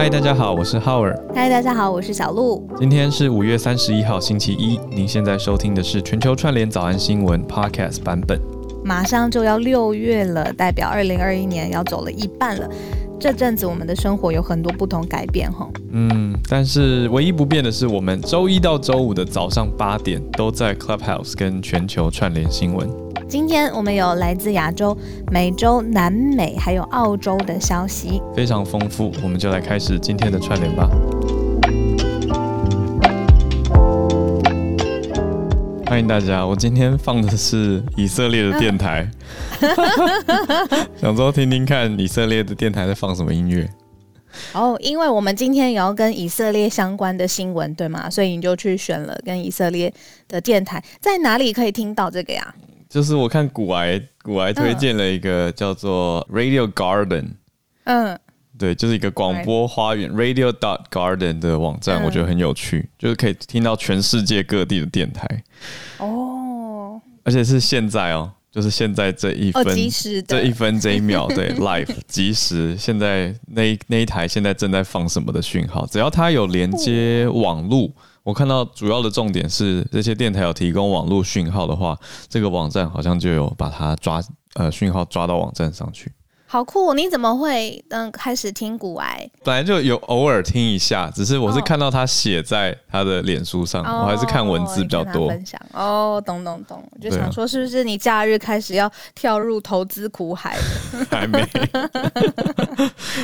[0.00, 1.14] 嗨，大家好，我是 Howard。
[1.34, 2.66] 嗨，大家好，我是小鹿。
[2.78, 4.80] 今天是五月三十一号，星期一。
[4.90, 8.40] 您现在收听的是全球串联早安新闻 Podcast 版本。
[8.82, 12.66] 马上就要六月了，代表二零二一年要走了一半了。
[13.20, 15.68] 这阵子我们的生活有很多不同改变，哈。
[15.92, 22.88] 嗯，但是唯一不变的是，我们周一到周五的早上八点都在 Clubhouse 跟全球串联新闻。
[23.30, 24.98] 今天我们有来自亚洲、
[25.30, 29.12] 美洲、南美，还有澳洲的消息，非常丰富。
[29.22, 30.90] 我们就来开始今天的串联吧。
[35.86, 39.08] 欢迎大家，我今天放的是以色列的电台，
[41.00, 43.70] 想说听听看以色列的电台在放什么音乐。
[44.54, 48.10] 哦，因为我们今天也要跟以色列相关的新闻，对吗？
[48.10, 49.94] 所以你就去选了跟以色列
[50.26, 52.52] 的电台，在哪里可以听到这个呀？
[52.90, 57.28] 就是我看古癌古癌推荐了一个叫做 Radio Garden，
[57.84, 58.18] 嗯，
[58.58, 65.24] 对，就是一个广播花园 Radio dot Garden 的网站，我觉得很有趣，就是可以听到全世界各地的电台，
[65.98, 69.64] 哦，而且是现在哦，就是现在这一分
[70.26, 77.92] 这一分这一秒， 对，Live 即时，现在那那一台现在正在放什么的讯号，只要它有连接网路。
[78.22, 84.22] 我看到主要的重点是这些电台有提供网络讯号的话，这个网站好像就有把它抓
[84.54, 86.12] 呃讯号抓到网站上去。
[86.52, 86.92] 好酷！
[86.94, 89.30] 你怎么会嗯开始听古癌？
[89.44, 95.28] 本来就有偶尔听一下，只是我是看到他写在他的脸书上，哦、我还是看文字比较多。
[95.28, 100.58] 分享哦，懂懂懂，我就想说是不是你假日开始要跳入投资苦海？
[101.08, 101.40] 还没。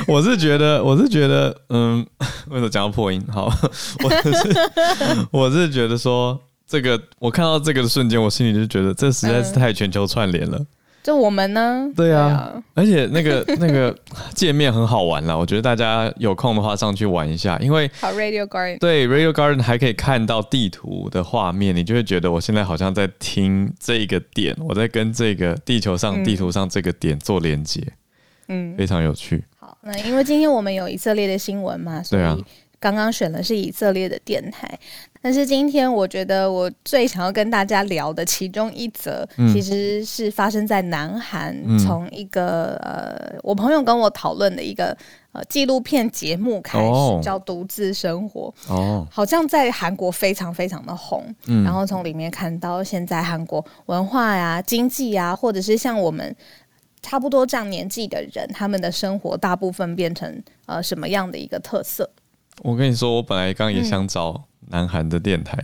[0.07, 1.99] 我是觉得，我是觉得，嗯，
[2.47, 3.21] 为什么讲到破音？
[3.29, 3.51] 好，
[4.05, 4.71] 我是
[5.31, 10.57] 我是觉得说这个，我看到这个的瞬间，我心里就觉得这实在是太全球串联了。
[10.57, 10.67] 嗯
[11.07, 11.89] 就我们呢？
[11.95, 13.97] 对啊，而且那个 那个
[14.35, 27.81] 界面很好玩啦，我觉得大家有空的话上去玩一下，因为好 Radio Garden 对 Radio Garden 还可以看到地图的画面，你就会觉得我现在好像在听这个点，我在跟这个地球上地图上这个点做连接，
[28.49, 29.41] 嗯，非常有趣。
[29.57, 32.45] 好，那因为今天我们有以色列的新闻嘛，所以
[32.81, 34.77] 刚刚选的是以色列的电台。
[35.27, 44.97] 但是今天我觉得我最想要跟大家聊的其中一则，其实是发生在南韩，从一个呃，我朋友跟我讨论的一个
[45.33, 51.21] 呃纪录片节目开始，叫《独自生活》哦，好像在韩国非常非常的红，
[51.65, 56.33] 然后从里面看到现在韩国文化呀、经济呀，或者是像我们
[57.01, 62.09] 差不多这样年纪的人，他们的生活大部分变成呃什么样的一个特色？
[62.63, 64.43] 我跟你说，我本来刚也想找。
[64.69, 65.57] 南韩的电台，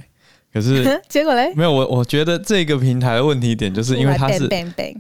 [0.54, 1.52] 可是 结果嘞？
[1.58, 4.48] 没有我，我觉得这个平台的问题点就是因为它是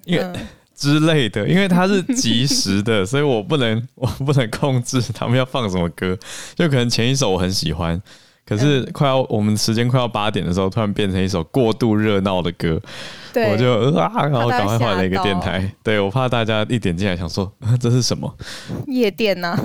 [0.03, 0.33] 因为
[0.75, 6.19] 之类的，因为它是即时的， 所以我不能我不能控制他们要放什么歌，
[6.53, 8.01] 就可能前一首我很喜欢。
[8.45, 12.79] 可是快要我们时间快要八点的时候，突然变成一首过度热闹的歌，
[13.33, 15.73] 对我就啊，然后赶快换了一个电台。
[15.81, 18.35] 对，我怕大家一点进来想说这是什么
[18.87, 19.57] 夜店呢？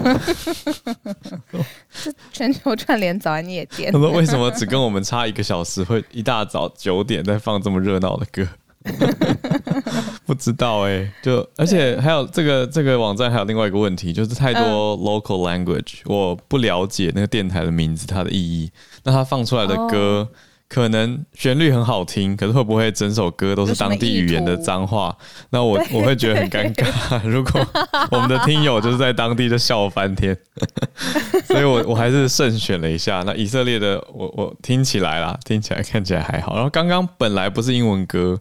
[1.91, 3.93] 是全球串联早安夜店。
[3.93, 8.47] 他说为什么只跟我们差一个小时，会一大早九点在放这么热闹的歌？
[10.27, 18.71] 不知道哎、欸，就而且还有这个这个网站还有另外一个问题，就是太多 local language，我不了解那个电台的名字它的意义。
[19.05, 20.29] 那它放出来的歌
[20.69, 25.17] 可能旋律很好听，可是会不会整首歌都是当地语言的脏话？
[25.49, 27.19] 那我我会觉得很尴尬。
[27.27, 27.67] 如果
[28.11, 30.37] 我们的听友就是在当地就笑翻天，
[31.49, 33.23] 所以我我还是慎选了一下。
[33.25, 36.55] 那以色列的我我听起来啦，听起来看起来还好。
[36.55, 38.39] 然后刚刚本来不是英文歌。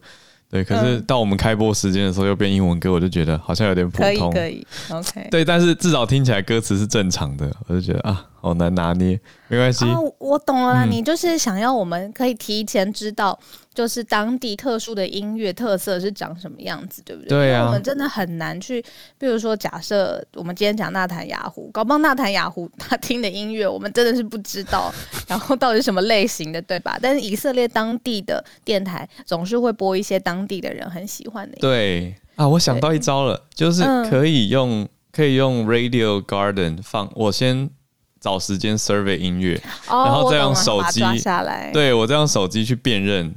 [0.50, 4.32] 对，可是到我们开播时间的时候又变英文歌，我就觉得好像有点普通。
[4.32, 5.28] 可以，可以，OK。
[5.30, 9.20] 对，但是至少听起来歌词是正常的，我就觉得啊，好难拿捏。
[9.48, 9.86] 没关系。
[9.86, 13.40] 哦，我懂了啦，嗯，你就是想要我们可以提前知道。
[13.74, 17.30] 就是当地特殊的音乐特色是长什么样子，对不对？
[17.30, 18.84] 对啊，我们真的很难去，
[19.20, 24.92] 比如说，假设我们今天讲纳坦雅虎，搞不好纳坦雅虎他听的音乐，我们真的是不知道，
[25.30, 26.98] 然后到底什么类型的，对吧？
[27.00, 31.62] 但是以色列当地的电台总是会播一些当地的人很喜欢的音乐。
[31.62, 37.70] 对啊，我想到一招了，就是可以用、嗯、可以用 Radio Garden 放，我先
[38.20, 43.34] 找时间 survey 音乐，哦、然后再用手机下来，对我再用手机去辨认。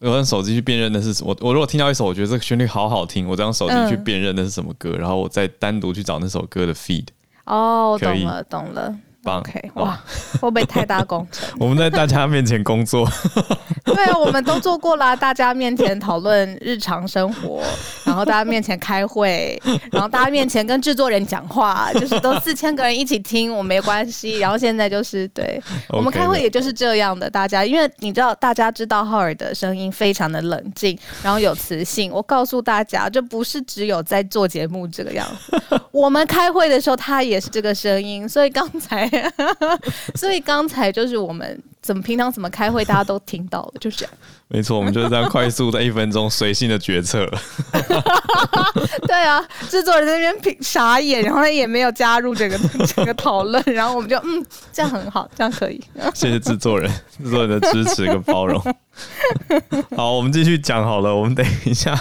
[0.00, 7.06] 我用手机去辨认的是我，我如果听到一首我觉得这个旋律好好听，我再用手机去辨认那是什么歌，嗯，然后我再单独去找那首歌的 feed。
[7.44, 8.92] 哦，懂了，懂了。
[9.22, 10.02] 棒！OK，哇，
[10.40, 11.48] 会不会太大工程？
[11.60, 13.08] 我们在大家面前工作，
[13.86, 15.14] 对啊，我们都做过啦。
[15.14, 17.62] 大家面前讨论日常生活，
[18.12, 19.58] 然后大家面前开会，
[19.90, 24.36] 然后大家面前跟制作人讲话，就是都四千个人一起听，我没关系。
[24.44, 27.30] 然后现在就是对我们开会，也就是这样的。
[27.30, 32.12] 大家因为你知道，大家知道浩尔的声音非常的冷静，然后有磁性。
[32.12, 38.28] 我告诉大家，这不是只有在做节目这个样子， 我们开会的时候他也是这个声音。
[38.28, 39.10] 所以刚才。
[40.16, 44.14] 所以刚才就是我们怎么平常怎么开会，大家都听到了，就是这样。
[44.48, 47.26] 没错，我们就是这样快速在一分钟随性的决策。
[49.08, 55.82] 对啊，制作人在那边傻眼，然后他也没有加入这个 这个讨论，然后我们就嗯，这样很好，这样可以。
[56.14, 58.62] 谢谢制作人，制作人的支持跟包容。
[59.96, 61.16] 好，我们继续讲好了。
[61.16, 61.98] 我们等一下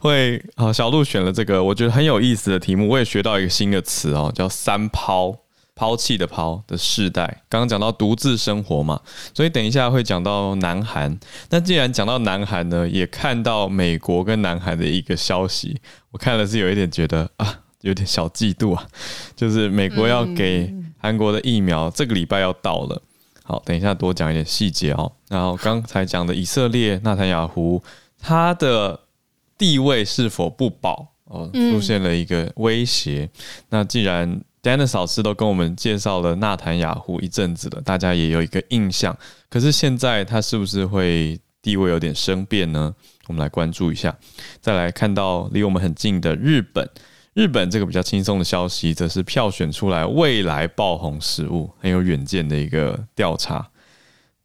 [0.00, 5.43] 会啊，小鹿选了这个我觉得很有意思的题目，我也学到一个新的词哦，叫三抛。
[5.76, 9.00] 抛弃的抛的世代，刚刚讲到独自生活嘛，
[9.34, 11.18] 所以等一下会讲到南韩。
[11.50, 15.80] 那既然讲到南韩呢，也看到美国跟南韩的一个消息，
[16.12, 18.86] 我看了是有一点觉得啊，有点小嫉妒啊，
[19.34, 23.02] 就是美国要给韩国的疫苗，这个礼拜要到了。
[23.42, 25.12] 好，等一下多讲一点细节哦。
[25.28, 27.82] 然后刚才讲的以色列纳坦雅胡，
[28.18, 29.00] 他的
[29.58, 31.50] 地位是否不保哦？
[31.52, 33.28] 出现了一个威胁。
[33.68, 39.14] 那既然 Dennis 老师都跟我们介绍了纳坦雅胡一阵子了，大家也有一个印象。
[39.50, 42.94] 可是现在他是不是会地位有点生变呢？
[43.26, 44.16] 我们来关注一下。
[44.62, 46.88] 再来看到离我们很近的日本，
[47.34, 53.68] 日本这个比较轻松的消息，则是票选出来未来爆红食物，很有远见的一个调查。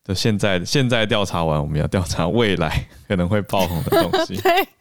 [0.04, 4.38] 就现在现在调查完，我们要调查未来可能会爆红的东西。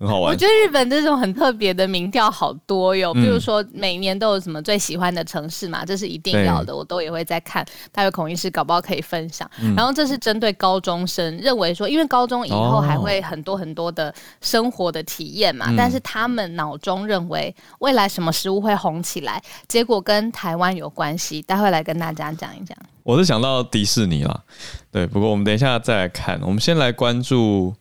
[0.00, 0.32] 很好玩。
[0.32, 7.64] 我觉得日本这种很特别的民调好多哟，比如说每年都有什么最喜欢的城市嘛，这是一定要的，我都也会在看。
[7.92, 9.48] 待会孔医师搞不好可以分享。
[9.76, 21.42] 然后这是针对高中生，认为说，因为高中以后还会很多很多的生活的体验嘛，但是他们脑中认为未来什么食物会红起来，结果跟台湾有关系。
[21.42, 22.76] 待会来跟大家讲一讲。
[23.02, 24.40] 我是想到迪士尼啦，
[24.90, 27.74] 对，不过我们等一下再来看，我们先来关注。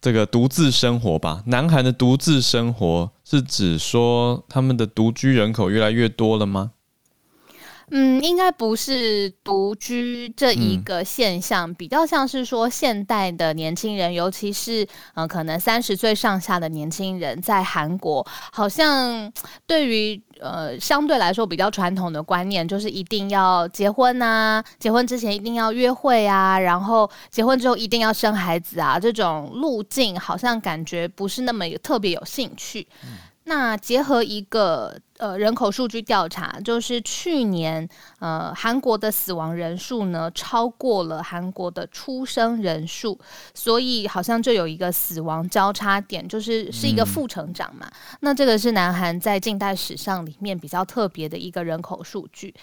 [0.00, 6.72] 这个独自生活吧，南韩的独自生活是指说他们的独居人口越来越多了吗？
[7.90, 19.32] 嗯，应该不是独居这一个现象，嗯、比较像是说现代的年轻人，尤其是嗯、呃，可能三十岁上下的年轻人，在韩国好像
[19.66, 32.86] 对于呃相对来说比较传统的观念，就是一定要结婚啊，结婚之前一定要约会啊，然后结婚之后一定要生孩子啊，这种路径好像感觉不是那么有特别有兴趣。
[33.02, 33.18] 嗯、
[33.50, 34.96] 那结合一个。
[35.20, 37.86] 呃，人口数据调查就是去年，
[38.20, 43.20] 呃，韩国的死亡人数呢超过了韩国的出生人数，
[43.52, 47.86] 所以好像就有一个死亡交叉点，就是是一个负成长嘛。
[47.86, 52.54] 嗯、那这个是南韩在近代史上里面比较特别的一个人口数据。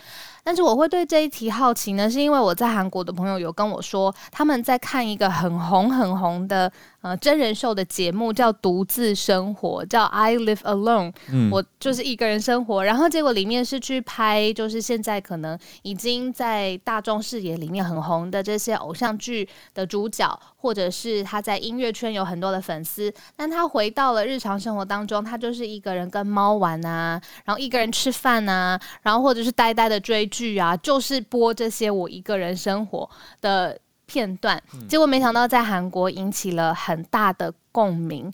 [0.44, 6.72] 但是我会对这一题好奇呢，是因为我在韩国的朋友有跟我说，他们在看一个很红很红的
[7.10, 11.12] 呃真人秀的节目，叫《独自生活》，叫《I Live Alone》。
[11.32, 12.38] 嗯，我就是一个人。
[12.48, 33.10] 生活，然后结果里面是去拍，就是现在可能已经在大众视野里面很红的这些偶像剧的主角，或者是他在音乐圈有很多的粉丝，但他回到了日常生活当中，他就是一个人跟猫玩啊，然后一个人吃饭啊，然后或者是呆呆的追剧啊，就是播这些我一个人生活
[33.42, 33.78] 的
[34.08, 38.34] 片段，结果没想到在韩国引起了很大的共鸣。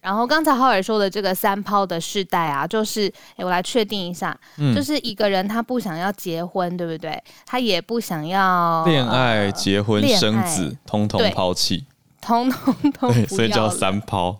[0.00, 7.18] 然后刚才浩尔说的这个三抛的世代啊，就是，哎，我来确定一下，嗯、就是一个人他不想要结婚，对不对？
[7.46, 11.86] 他也不想要恋爱、结婚、呃、生子，通通抛弃，
[12.20, 14.38] 通通都不要，所以叫三抛，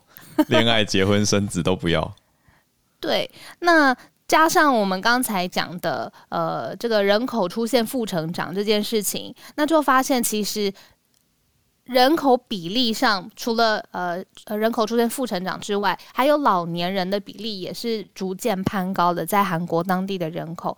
[0.48, 2.14] 恋爱、结婚、生子都不要。
[3.00, 3.96] 对，那
[4.34, 10.72] 加上我们刚才讲的，呃，这个人口出现负成长这件事情，那就发现其实。
[11.84, 14.24] 人口比例上，除了呃
[14.56, 19.26] 人口出现负成长之外，还有老年人的比例也是逐渐攀高的。
[19.26, 20.74] 在韩国当地的人口，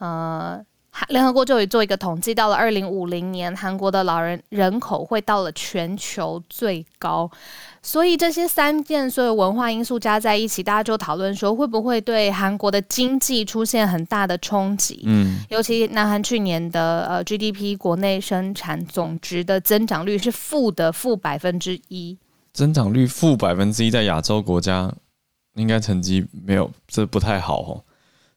[0.00, 0.62] 呃，
[1.08, 7.30] 联合国就有做一个统计，到了二零五零年，韩国的老人人口会到了全球最高。
[7.82, 15.02] 所以这些三件所有文化因素加在一起，大家就讨论说，会不会对韩国的经济出现很大的冲击？
[15.06, 22.18] 嗯，尤其南韩去年的呃 GDP 国内生产总值的增长率是负的负百分之一，
[22.52, 24.92] 增长率负百分之一，在亚洲国家
[25.54, 27.84] 应该成绩没有，这不太好哦。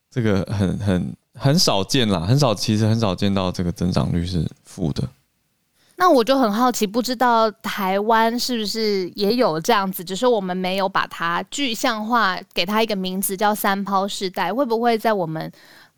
[0.09, 5.03] 这个很很很少见啦，很少，其实很少见到这个增长率是负的。
[5.95, 14.51] 那我就很好奇，不知道台湾是不是也有这样子，只是我们没有把它具象化，给它一个名字叫“三抛世代”。
[14.53, 15.49] 会不会在我们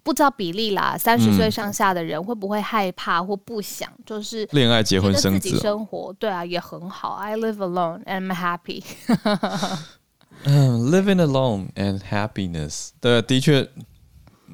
[0.04, 6.14] 不知道比例啦，三十岁上下的人会不会害怕或不想，就是恋爱、结婚、生子、生活？
[6.20, 7.14] 对啊，也很好。
[7.14, 8.84] I live alone and I'm happy。
[10.44, 13.68] 嗯，living alone and happiness，对，的确，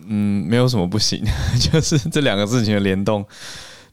[0.07, 1.23] 嗯，没有什么不行，
[1.59, 3.25] 就是这两个事情的联动。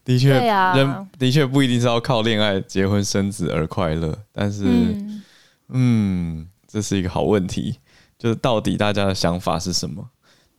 [0.05, 5.23] 的确，啊、人的确不一定是要靠恋爱、结婚、生子而快乐，但是嗯，
[5.69, 7.77] 嗯，这是一个好问题，
[8.17, 10.03] 就是到底大家的想法是什么，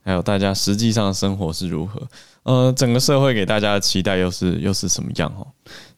[0.05, 2.01] 还有大家实际上的生活是如何？
[2.43, 5.29] 呃，整个社会给大家的期待又是又是什么样？
[5.37, 5.45] 哦，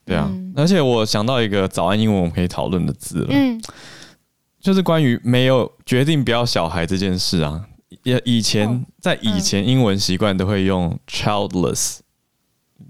[0.04, 3.62] 对啊，嗯、而且我想到一个早安英文我们可以讨论的字了，嗯，
[4.60, 7.64] 就是关于没有决定不要小孩这件事啊，
[8.04, 12.00] 也以前在以前英文习惯都会用 childless。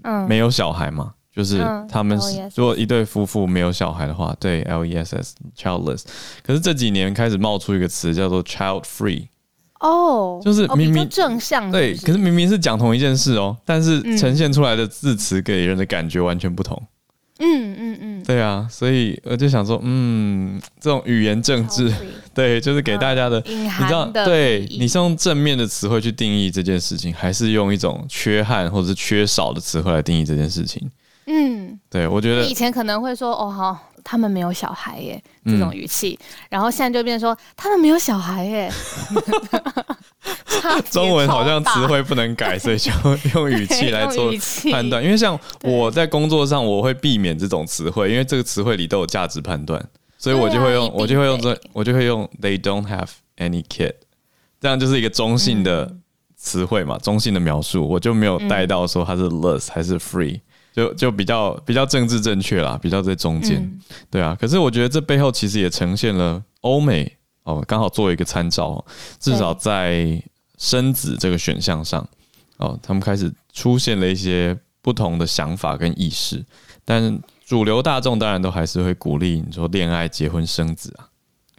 [0.02, 2.18] 嗯，没有小孩嘛，就是他们
[2.54, 6.02] 如果一对夫妇没有小孩的话，对，L E S S childless。
[6.42, 9.28] 可是这几年开始冒出一个词叫做 child free。
[9.80, 16.82] 哦，就是明明正向，对，可是明明是讲同一件事哦，但是呈现出来的字词给人的感觉完全不同。
[17.40, 21.92] 嗯嗯嗯，对啊，所以我就想说，嗯，这种语言政治，
[22.32, 30.88] 对，就是给大家的，你知道，对，你是用正面的词汇去定义这件事情，还是用一种缺憾或者是缺少的词汇来定义这件事情？
[31.26, 36.16] 嗯，对，我觉得以前可能会说，哦，好，他们没有小孩耶，这种语气，
[36.50, 38.70] 然后现在就变成说，他们没有小孩耶。
[40.90, 42.90] 中文好像词汇不能改，所以就
[43.34, 44.32] 用语气来做
[44.70, 45.02] 判断。
[45.02, 49.82] 因为像我在工作上，我会避免这种词汇，因为这个词汇里都有价值判断，
[50.18, 53.94] 所以我就会用，我就会用这，我就会用 They don't have any kid，
[54.60, 55.94] 这样就是一个中性的
[56.36, 60.40] 词汇嘛，中性的描述，我就没有带到说它是 less 还是 free，
[60.74, 64.36] 就就比较比较政治正确啦，比较在中间，对啊。
[64.38, 68.84] 可是我觉得这背后其实也呈现了欧美哦，刚好作为一个参照，
[69.18, 70.22] 至少在。
[70.56, 72.08] 生子这个选项上，
[72.58, 76.42] 哦，他们开始出现了一些不同的想法跟意识，
[76.84, 81.10] 但主流大众当然都还是会鼓励你说恋爱、结婚、生子啊。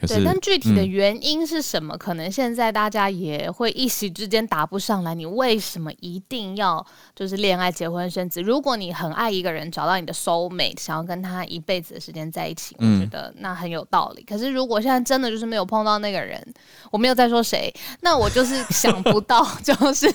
[0.02, 1.96] 对，但具体的原因是什么？
[1.96, 5.16] 嗯、可能现在大家也会一时之间答不上来。
[5.16, 6.86] 你为什么一定要
[7.16, 8.42] 就是恋爱、结婚、生子？
[8.42, 14.22] 如果你很爱一个人，找到你的 soul mate，想要跟他一辈子的时间在一起，我觉得那很有道理。
[14.24, 16.46] 嗯、可是如果现在真的就是没有碰到那个人，
[16.92, 20.08] 我没有在说谁，那我就是想不到， 就是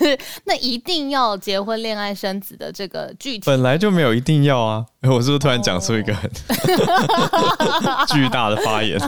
[0.44, 4.84] 那一定要结婚、恋爱、生子的这个具体，本来就没有一定要啊。
[5.02, 6.30] 我是不是突然讲出一个很
[8.08, 8.98] 巨大的发言？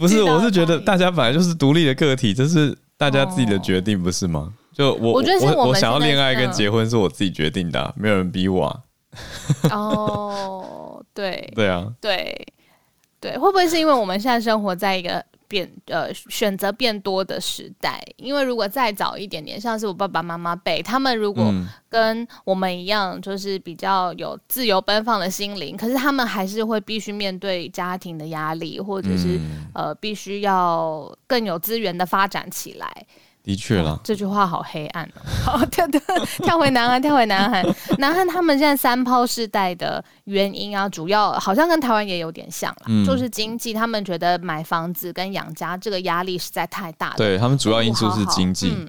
[0.00, 4.52] 不是，我是觉得大家本来就是独立的个体，这是大家自己的决定，不是吗？
[4.72, 8.80] 就我，我觉得我我想要恋爱跟结婚是我自己决定的啊，没有人逼我啊。
[9.70, 12.46] 哦，对， 对啊，对，
[13.20, 15.24] 对，会不会是因为我们现在生活在一个？
[15.52, 21.52] 变呃，选择变多的时代，因为如果再早一点点，像是我爸爸妈妈辈，他们如果
[21.90, 29.38] 跟我们一样，就是比较有自由奔放的心灵，可是他们还是会必须面对家庭的压力，或者是
[29.74, 33.06] 呃，必须要更有资源的发展起来。
[33.42, 35.20] 的确了，这句话好黑暗哦。
[35.44, 36.00] 好，跳跳
[36.44, 37.64] 跳回南韩，跳回南韩。
[37.98, 43.72] 南韩他们现在三抛世代的原因啊，主要好像跟台湾也有点像啦，嗯、就是经济。
[43.72, 47.14] 他们觉得买房子跟养家这个压力实在太大了。
[47.16, 48.72] 对，他们主要因素是经济。
[48.76, 48.88] 嗯，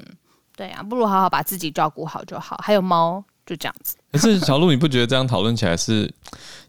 [0.56, 2.60] 对啊，不如好好把自己照顾好就好。
[2.64, 3.96] 还有猫，就这样子。
[4.12, 6.14] 可是小鹿，你不觉得这样讨论起来是？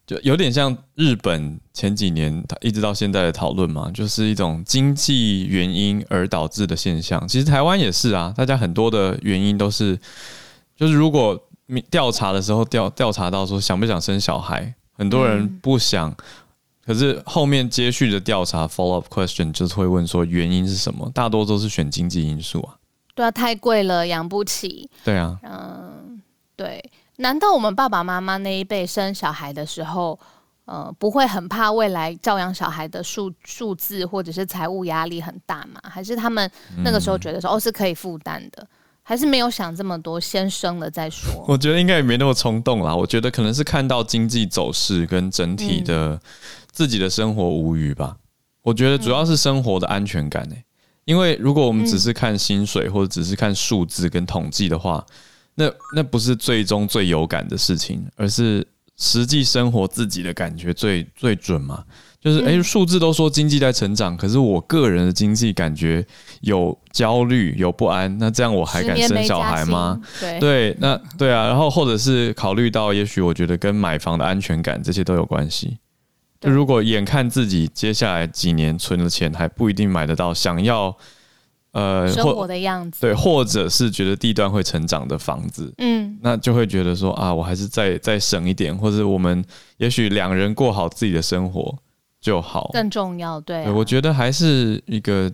[0.06, 7.26] 就有点像日本前几年一直到现在的讨论嘛，就是一种经济原因而导致的现象。
[7.26, 9.99] 其实台湾也是啊，大家很多的原因都是，
[10.76, 11.42] 就是如果
[11.90, 16.16] 调查的时候调调查到说想不想生小孩，很多人不想，嗯、
[16.84, 22.76] 可是后面接续的调查 follow up question 就是会问说原因是什么，大多都是选经济因素啊。
[23.14, 24.90] 对啊，太贵了，养不起。
[25.02, 26.20] 对啊，嗯，
[26.56, 26.90] 对。
[27.16, 30.18] 难道我们爸爸妈妈那一辈生小孩的时候，
[30.64, 35.80] 呃，不会很怕未来照养小孩的数数字或者是财务压力很大吗？
[35.85, 36.50] 还是他们
[36.83, 38.66] 那个时候觉得说，哦，是可以负担的，
[39.02, 41.44] 还是没有想这么多，先生了再说？
[41.47, 42.92] 我觉得应该也没那么冲动啦。
[42.92, 46.21] 我觉得可能是看到经济走势跟整体的
[46.73, 48.16] 自己的生活无虞吧。
[48.62, 50.64] 我觉得主要是生活的安全感诶、欸，
[51.04, 55.06] 因为如果我们只是看薪水或者只是看数字跟统计的话。
[55.54, 61.84] 那那不是最终最有感的事情，而是实际生活自己的感觉最最准嘛。
[62.20, 66.02] 就是哎，数字都说经济在成长，可是我个人的经济感觉
[66.40, 70.00] 有焦虑、有不安，那这样我还敢生小孩吗？
[70.18, 75.76] 对对，那对啊，然后或者是考虑到，也许我觉得跟买房的安全感这些都有关系。
[76.40, 80.96] 就如果眼看自己接下来几年存的钱还不一定买得到想要
[81.75, 89.45] 呃生活的样子，对，或者是觉得地段会成长的房子，嗯，那就会觉得说啊，我还是再再省一点，或者我们
[89.76, 91.76] 也许两人过好自己的生活
[92.21, 93.40] 就好，更重要。
[93.40, 95.31] 对我觉得还是一个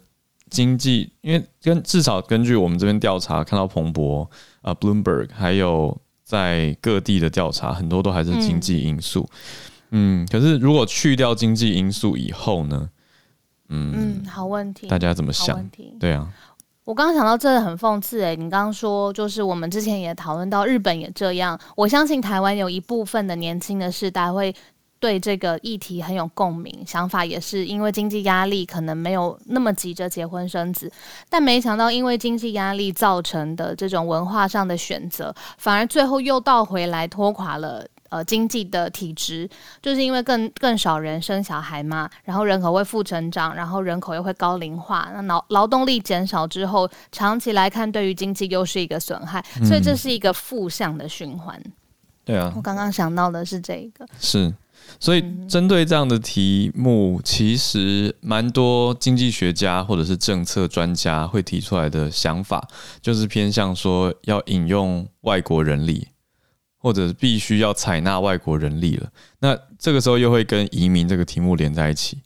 [0.48, 4.22] 经济，因为跟至少根据我们这边调查看到彭博
[4.62, 9.28] 啊、呃、Bloomberg 还有在各地的调查，很多都还是经济因素。
[9.90, 12.88] 嗯嗯，可是如果去掉经济因素以后呢？
[13.70, 15.70] 嗯嗯，好问题，大家怎么想？
[15.98, 16.28] 对啊，
[16.84, 24.54] 我刚刚想到这个很讽刺哎，你刚刚说就是我们之前也讨论到日本也这样，我相信台湾有一部分的年轻的世代会
[24.98, 30.92] 对这个议题很有共鸣，想法也是因为经济压力可能没有那么急着结婚生子，
[31.28, 37.86] 但没想到因为经济压力造成的这种文化上的选择，反而最后又倒回来拖垮了。
[38.10, 39.48] 呃，经济的体质，
[39.80, 51.58] 就是因为更更少人生小孩嘛，然后人口会负成长，然后人口又会高龄化，那劳劳动力减少之后，长期来看对于经济又是一个损害，所以这是一个负向的循环。
[51.64, 51.72] 嗯。
[52.22, 54.06] 对啊，我刚刚想到的是这个。
[54.20, 54.52] 是，
[55.00, 62.68] 所以针对这样的题目，其实蛮多经济学家或者是政策专家会提出来的想法，
[63.00, 66.08] 就是偏向说要引用外国人力。
[66.82, 72.22] 或者必须要采纳外国人力了，那这个时候又会跟移民这个题目连在一起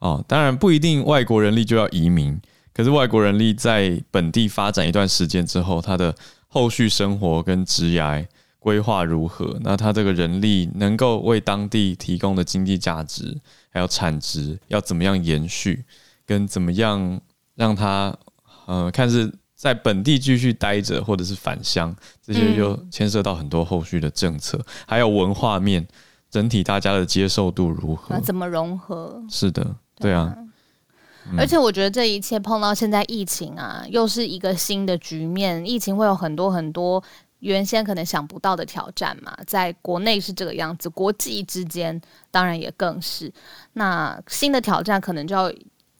[0.00, 0.22] 哦。
[0.28, 2.38] 当然不一定外国人力就要移民，
[2.74, 6.14] 可是外国人力在本地发展一段时间之后，他的
[6.46, 8.22] 后续生活跟职涯
[8.58, 9.58] 规划如何？
[9.62, 15.86] 那他这个人力能够为当地提供的经济价值还有产值要怎么样延续，
[16.26, 17.18] 跟怎么样
[17.54, 18.14] 让他
[18.66, 19.32] 呃看是。
[19.66, 21.92] 在本地继续待着，或者是返乡，
[22.22, 25.84] 这些就牵涉到很多后续的政策，嗯、还有文化面，
[26.30, 28.20] 整体大家的接受度如何？
[28.20, 29.20] 怎么融合？
[29.28, 29.62] 是的，
[29.96, 30.32] 对啊。
[30.32, 30.46] 对啊
[31.32, 35.66] 嗯、而且我觉得这一切碰到现在疫情啊，又是一个新的局面。
[35.66, 37.02] 疫情会有很多很多
[37.40, 42.00] 原先可能想不到的挑战嘛，在国内是这个样子，国际之间
[42.30, 43.32] 当然也更是。
[43.72, 45.52] 那新的挑战可能就要。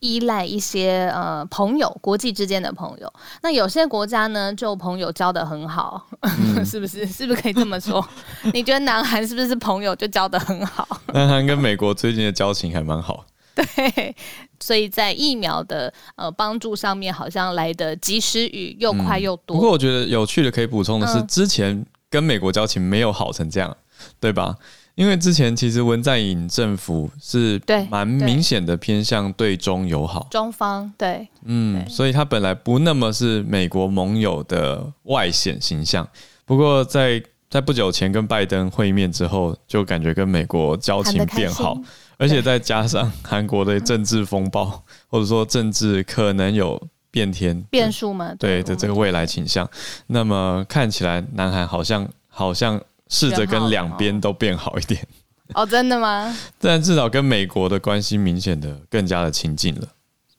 [0.06, 3.12] 依赖一些呃朋友，国际之间的朋友。
[3.42, 7.04] 那有些国家呢，就朋友交的很好，嗯、 是不是？
[7.06, 8.06] 是不是可以这么说？
[8.54, 10.86] 你觉得南韩是不是朋友就交的很好？
[11.12, 13.24] 南韩跟美国最近的交情还蛮好。
[13.56, 14.14] 对，
[14.60, 19.56] 所以在疫苗的呃帮助上面，好像来得及时雨，又快又多。
[19.56, 23.74] 嗯、不过我觉得有趣的可以补充的是，嗯、之前跟美国交情没有好成这样，
[24.20, 24.56] 对吧？
[24.96, 36.08] 因为之前其实文在寅政府是蛮明显的偏向对中友好，中方对，嗯，所以他本来不那么是美国盟友的外显形象。
[36.46, 41.78] 不过在在不久前跟拜登会面之后，就感觉跟美国交情变好，
[42.16, 47.62] 而且再加上韩国的政治风暴，或者说政治可能有变天。
[47.68, 49.68] 变数嘛，对的这个未来倾向，
[50.06, 52.80] 那么看起来南韩好像好像。
[53.08, 55.06] 试着跟两边都变好一点
[55.54, 56.36] 哦，真的吗？
[56.58, 59.86] 但至少跟美国的关系明显的更加的亲近了，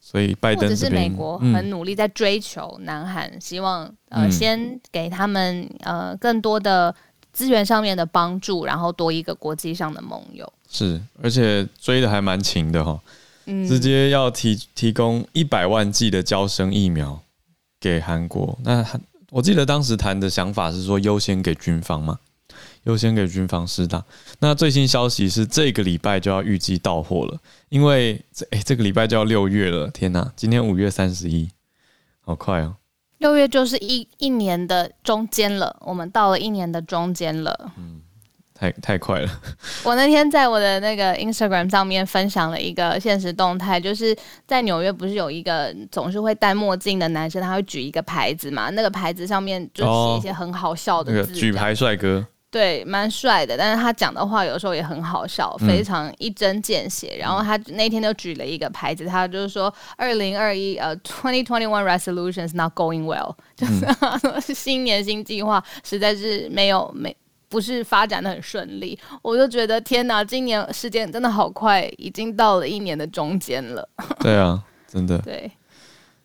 [0.01, 6.93] 所以拜登这边是美国很努力在追求南韩，嗯、希望呃先给他们呃更多的
[7.32, 10.51] 资源上面的帮助，然后多一个国际上的盟友。
[10.69, 12.99] 是，而且追的还蛮勤的哈，
[13.45, 17.17] 嗯，直接要提提供一百万剂的交生疫苗
[17.80, 18.60] 给韩国。
[18.62, 18.86] 那
[19.30, 22.19] 我记得当时谈的想法是说优先给军方嘛。
[22.88, 24.04] 优先给军方施打。
[24.39, 27.38] 那最新消息是这个礼拜就要预计到货了，
[27.69, 30.32] 因为这哎、欸、这个礼拜就要六月了，天哪！
[30.36, 31.50] 今天五月三十一，
[32.21, 32.78] 好快哦！
[33.17, 38.00] 六月就是一一年的中间了，我们到了一年的中间了，嗯，
[38.54, 39.41] 太太快了。
[39.84, 52.26] 我那天在我的那个 Instagram 上面分享了一个现实动态，就是在纽约不是有一个总是会戴墨镜的男生，他会举一个牌子嘛，那个牌子上面就写一些很好笑的字，哦那个、举牌帅哥。
[52.49, 57.15] 对，蛮帅的，但是他讲的话有时候也很好笑，非常一针见血。
[57.17, 63.86] 嗯、然后他那天就举了一个牌子，他就是说，二零二一呃，twenty twenty one resolutions not going well，就是、
[64.23, 67.15] 嗯、 新年新计划实在是没有没
[67.49, 68.97] 不是发展的很顺利。
[69.21, 73.88] 我就觉得天哪，今年时间真的好快，已经到了一年的中间了。
[74.21, 75.17] 对啊，真的。
[75.19, 75.51] 对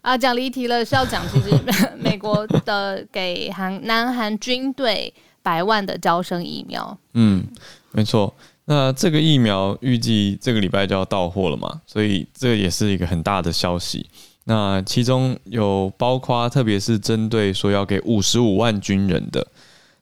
[0.02, 1.50] 啊，讲离题了，是要讲其实
[1.98, 5.12] 美国的给韩南韩军队。
[5.42, 7.44] 百万的招生疫苗，嗯，
[7.90, 8.34] 没错。
[8.64, 14.08] 那这个疫苗预计这个礼拜就要到货了嘛，所以这也是一个很大的消息。
[14.44, 19.46] 那其中有包括，特别是针对说要给五十五万军人的，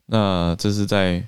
[0.06, 1.26] 那这是在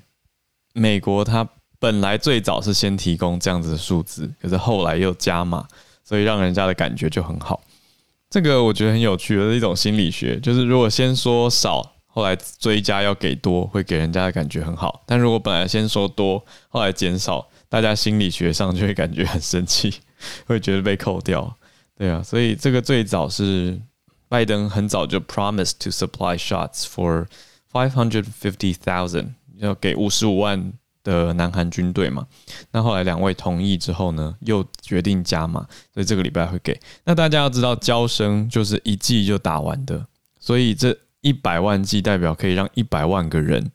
[0.73, 1.47] 美国，它
[1.79, 5.67] 本来最早是先提供这样子的数字，可是后来又加码，
[6.03, 7.61] 所以让人家的感觉就很好。
[8.29, 19.91] 这个我觉得很有趣的一种心理学，就是如果先说少，后来追加要给多，会给人家的感觉很好；但如果本来先说多，后来减少，大家心理学上就会感觉很生气，
[20.45, 21.57] 会觉得被扣掉。
[21.97, 23.81] 对啊，所以这个最早是
[24.29, 27.25] 拜登很早就 promise to supply shots for
[27.71, 30.71] five hundred fifty thousand，要给五十五万
[31.03, 32.27] 的南韩军队嘛。
[32.71, 36.79] 那后来两位同意之后呢，又决定加码，所以这个礼拜会给。
[37.05, 40.05] 那大家要知道，交生就是一季就打完的，
[40.39, 43.71] 所以这一百万剂代表可以让一百万个人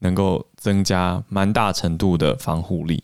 [0.00, 3.02] 能够增加蛮大程度的防护力。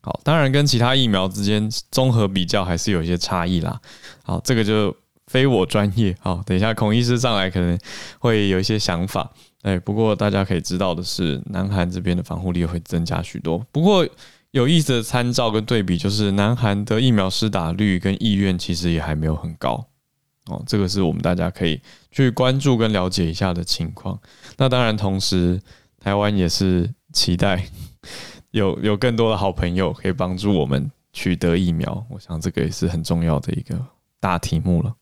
[0.00, 3.80] 好，当然跟其他疫苗之间综合比较还是有一些差异啦。
[4.24, 4.92] 好，这个就
[5.28, 6.16] 非我专业。
[6.20, 7.78] 好，等一下孔医师上来可能
[8.18, 9.30] 会有一些想法。
[9.62, 13.64] 哎，不过大家可以知道的是，南韩这边的防护力会增加许多。
[13.70, 14.04] 不过
[14.50, 19.86] 有意思的参照跟对比就是，南韩的疫苗施打率跟意愿其实也还没有很高。
[20.46, 21.80] 哦，这个是我们大家可以
[22.12, 24.16] 去关注跟了解一下的情况。
[24.56, 25.60] 那当然，同时
[25.98, 27.66] 台湾也是期待。
[28.52, 33.74] 有有更多的好朋友可以帮助我们取得疫苗，我想这个也是很重要的一个
[34.20, 34.92] 大题目了。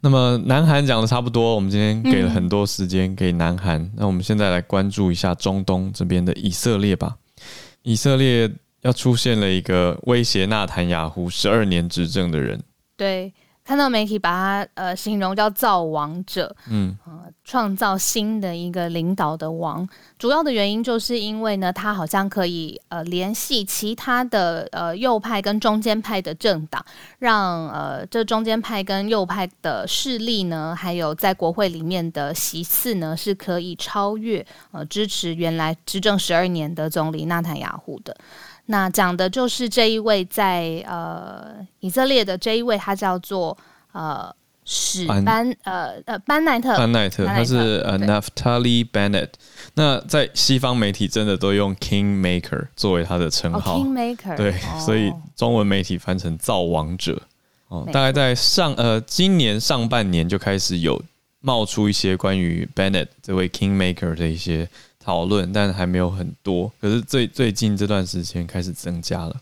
[0.00, 7.16] 那么南韩讲的差不多，我们今天给了很多时间给南韩，那我们现在来关注一下中东这边的以色列吧。
[7.82, 8.50] 以色列
[8.80, 12.60] 要出现了一个威胁纳坦雅胡十二年执政的人，
[12.96, 13.32] 对。
[13.64, 26.84] 看到媒体把他呃形容叫造王者，嗯，呃，创造新的一个领导的王，主要的原因就是因为呢，他好像可以呃联系其他的呃右派跟中间派的政党，
[27.20, 38.16] 让呃这中间派跟右派的势力呢，还有在国会里面的席次呢，是可以超越呃支持原来执政十二年的总理纳坦雅胡的。
[38.66, 43.58] 那讲的就是这一位在呃以色列的这一位，他叫做
[43.90, 44.32] 呃
[44.64, 49.30] 史班呃呃班奈特班奈特，他是呃 Naftali Bennett。
[49.74, 57.20] 那在西方媒体真的都用 Kingmaker 作为他的称号，Kingmaker 对，所以中文媒体翻成造王者
[57.68, 57.86] 哦。
[57.92, 61.02] 大概在上呃今年上半年就开始有
[61.40, 64.68] 冒出一些关于 Bennett 这位 Kingmaker 的一些。
[65.02, 66.70] 讨论，但还没有很多。
[66.80, 69.36] 可是最最近这段时间开始增加了。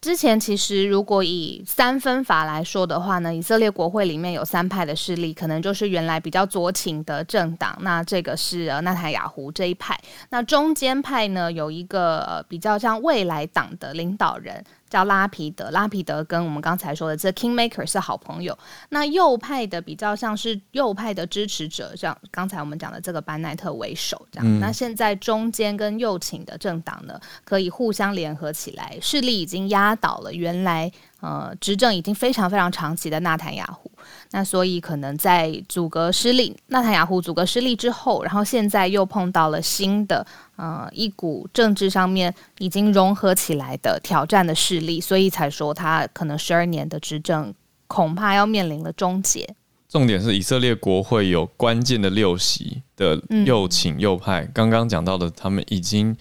[0.00, 7.76] 之前其实如果以三分法来说的话呢，以色列国会里面有三派的势力，可能就是原来比较左倾的政党。
[7.80, 9.98] 那这个是呃纳坦雅胡这一派。
[10.30, 14.64] 那中间派呢，有一个比较像未来党的领导人。
[14.88, 18.56] 叫拉皮德，拉皮德跟我们刚才说的这 Kingmaker 是好朋友。
[18.88, 24.46] 那右派的比较像是右派的支持者，像刚才我们讲的这个班奈特为首这样。
[24.46, 33.90] 嗯、那现在中间跟右倾的政党呢，可以互相联合起来，势力已经压倒了原来呃执政已经非常非常长期的纳坦雅胡。
[34.30, 40.26] 那所以可能在阻隔失利，纳坦雅胡阻隔失利之后，然后现在又碰到了新的
[40.56, 47.52] 呃一股政治上面已经融合起来的挑战的势力，所以才说他可能十二年的执政
[47.86, 49.54] 恐怕要面临了终结。
[49.88, 56.14] 重点是以色列国会有关键的六席的右倾右派，刚刚讲到的，他们已经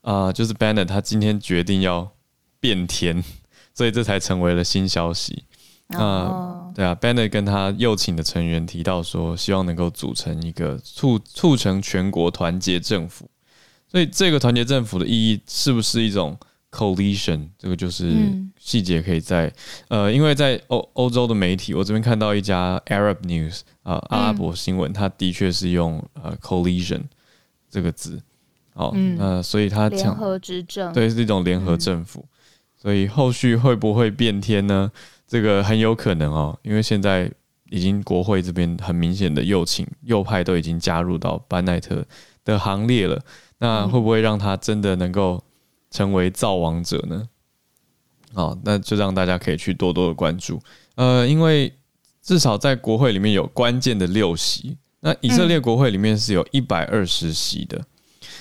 [0.00, 2.10] 啊、呃，就是 Bennett 他今天决定要
[2.58, 3.22] 变天，
[3.76, 5.44] 所以这才成为了新消息。
[5.88, 13.28] 啊、呃，对啊，Bennett 跟他右倾的成员提到说，希望能够组成一个促促成全国团结政府。
[13.86, 16.36] 所以这个团结政府的意义是不是一种
[16.72, 17.48] coalition？
[17.58, 18.16] 这个就是
[18.58, 19.46] 细节可以在、
[19.88, 27.02] 嗯、呃，因为在欧欧洲的媒体，我这边看到一家 Arab News 啊、呃，阿拉伯新闻，它的确是用呃 coalition
[27.70, 28.20] 这个字。
[28.72, 32.26] 哦，嗯呃、所以它联合执政，对，是一种联合政府。
[32.86, 34.90] 嗯、所以后续会不会变天呢？
[35.26, 37.28] 这个很有可能哦，因为现在
[37.68, 42.06] 已经国会这边很明显的右倾右派都已经加入到班奈特
[42.44, 43.20] 的行列了，
[43.58, 45.42] 那会不会让他真的能够
[45.90, 47.28] 成为造王者呢？
[48.32, 50.62] 好，那就让大家可以去多多的关注。
[50.94, 51.72] 呃，因为
[52.22, 57.84] 至少在国会里面有关键的六席，那以色列国会里面是有一百二十席的，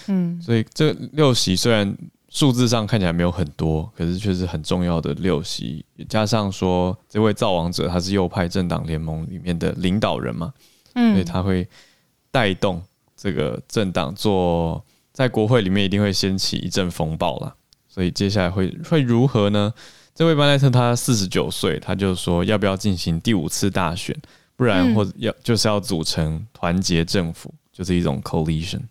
[0.05, 1.97] 嗯，所以这六席虽然。
[2.35, 5.85] 数字上看起来没有很多，可是却是很重要的六席。
[6.09, 10.53] 加上说，这位造王者他是右派政党联盟里面的领导人嘛，
[10.95, 11.65] 嗯，所以他会
[12.31, 12.83] 带动
[13.15, 17.55] 这个政党做，在国会里面一定会掀起一阵风暴啦。
[17.87, 19.73] 所以接下来会会如何呢？
[20.13, 24.13] 这位班奈特他四十九岁，他就说要不要进行第五次大选，
[24.57, 28.81] 不然或者要就是要组成团结政府，就是一种 coalition。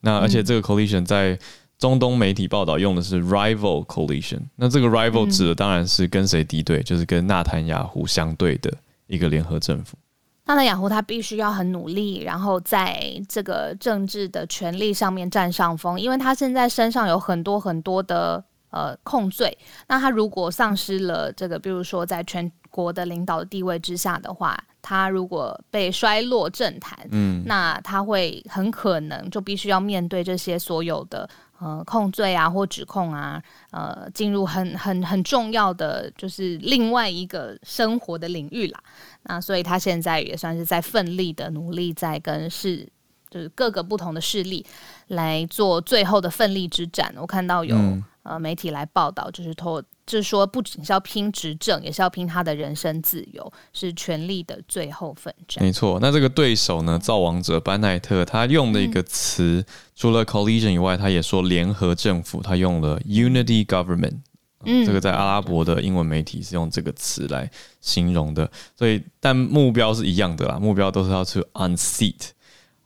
[0.00, 1.38] 那而且这个 coalition 在
[1.78, 8.72] 中东媒体报道用的是 rival coalition，那这个 rival 指的当然是跟谁敌对，就是跟纳坦雅胡相对的
[9.06, 9.96] 一个联合政府。
[10.44, 19.56] 纳坦雅胡他必须要很努力，然后在这个政治的权力上面占上风，因为他现在身上有很多很多的呃控罪。
[19.86, 31.28] 那他如果丧失了这个，比如说在全国的领导的地位之下的话，他如果被衰落政坛，嗯，那他会很可能就必须要面对这些所有的。
[31.60, 33.42] 呃，控罪啊，或指控啊，
[33.72, 38.80] 呃，进入很很很重要的就是另外一个生活的领域啦。
[39.24, 42.88] 那所以他现在也算是在奋力的努力，在跟是
[43.28, 44.64] 就是各个不同的势力
[45.08, 47.12] 来做最后的奋力之战。
[47.16, 49.82] 我看到有、嗯、呃媒体来报道，就是托。
[50.08, 55.62] 就是说，不仅是要拼执政，也是要拼他的人身自由，是权力的最后奋战。
[55.62, 64.16] 没错，那这个对手呢，造王者班奈特，他用的一个词，嗯、除了 collision 以外，他也说联合政府，他用了 unity government。
[64.64, 67.48] 嗯，这个在阿拉伯的英文媒体是用这个词来
[67.82, 68.50] 形容的。
[68.74, 72.30] 所以，但目标是一样的啦，目标都是要去 unseat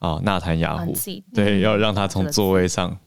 [0.01, 2.99] 啊，纳坦雅胡，seat, 对，嗯、要让他从座位上。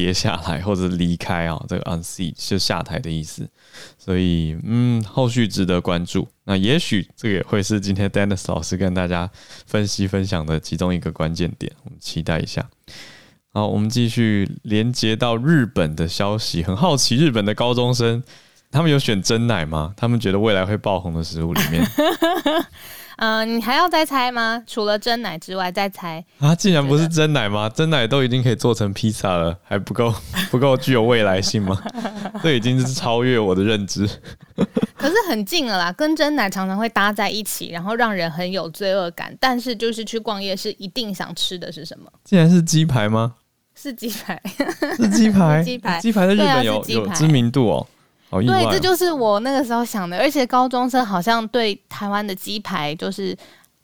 [0.00, 3.50] 跌下来或者离开啊，这个 unseat 就下台的意思，
[3.98, 6.28] 所以嗯，后续值得关注。
[6.44, 9.28] 那也许这个也会是今天 Dennis 老师跟大家
[9.66, 12.64] 分析分享的其中一个关键点，我们期待一下。
[13.52, 18.22] 好，我们继续连接到日本的消息，很好奇日本的高中生
[18.70, 19.92] 他们有选真奶吗？
[19.96, 21.84] 他们觉得未来会爆红的食物里面。
[23.18, 24.62] 嗯、呃，你还要再猜吗？
[24.66, 26.54] 除了真奶之外，再猜啊？
[26.54, 27.68] 竟然不是真奶吗？
[27.68, 30.14] 真奶都已经可以做成披萨了，还不够
[30.50, 31.76] 不够具有未来性吗？
[32.42, 34.08] 这已经是超越我的认知。
[34.96, 39.36] 可是很近了啦，跟真奶常常会搭在一起，然后让人很有罪恶感。
[39.40, 42.08] 但是就是去逛夜市，一定想吃的是什么？
[42.24, 43.34] 竟然是鸡排吗？
[43.74, 44.40] 是鸡排，
[44.96, 47.86] 是鸡排，鸡排，鸡排在日本有、啊、有知名度哦。
[48.30, 53.36] 哦、对，这就是我那个时候想的，而且高中生好像对台湾的鸡排就是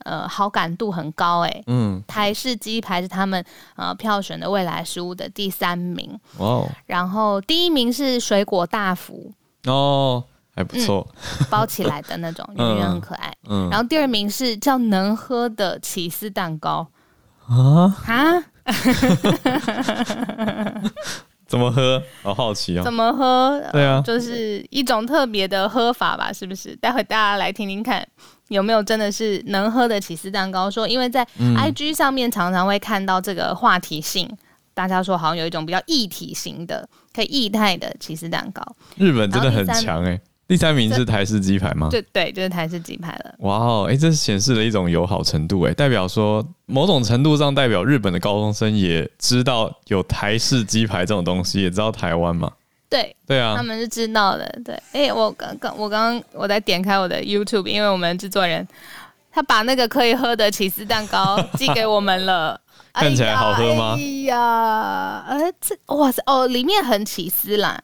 [0.05, 3.43] 呃好感度很高哎，嗯，台式鸡排是他们
[3.77, 9.33] 呃票选的未来食物的第三名，哦，然后第一名是水果大福。
[9.65, 10.23] 哦，
[10.55, 11.09] 还不错、
[11.41, 16.87] 嗯，包起来的那种， 圆圆很可爱，嗯，然后第二名是叫能喝的起司蛋糕。
[17.47, 17.97] 啊？
[18.07, 18.45] 啊。
[21.55, 22.03] 怎么喝？
[22.23, 22.83] 好好奇哦。
[22.83, 23.63] 怎么喝？
[23.73, 26.33] 对啊，就是一种特别的喝法吧？
[26.33, 26.75] 是不是？
[26.77, 28.07] 待会大家来听听看，
[28.49, 30.69] 有没有真的是能喝的起司蛋糕？
[30.69, 34.39] 说，因为在 IG 上面常常会看到这个话题性，嗯、
[34.75, 38.61] 大家说好像有一种比较液体型的、可以液态的起司蛋糕。
[38.97, 40.21] 日本真的很强哎、欸。
[40.47, 41.89] 第三名是台式鸡排吗？
[41.91, 43.35] 对对，就是台式鸡排了。
[43.39, 52.53] 哇哦，哎，这是显示了一种友好程度，哎，代表说某种程度上代表日本的高中生也知道有台式鸡排这种东西，也知道台湾嘛？
[52.91, 54.47] 对对啊，他们是知道的。
[54.65, 58.67] 对，哎，我刚刚我刚刚我在点开我的 YouTube，因为我们制作人
[59.33, 62.61] 他把那个可以喝的起司蛋糕寄给我们了，
[62.93, 63.97] 看起来好喝吗？
[63.97, 67.83] 哎呀，哎，这哇塞哦，里面很起司啦。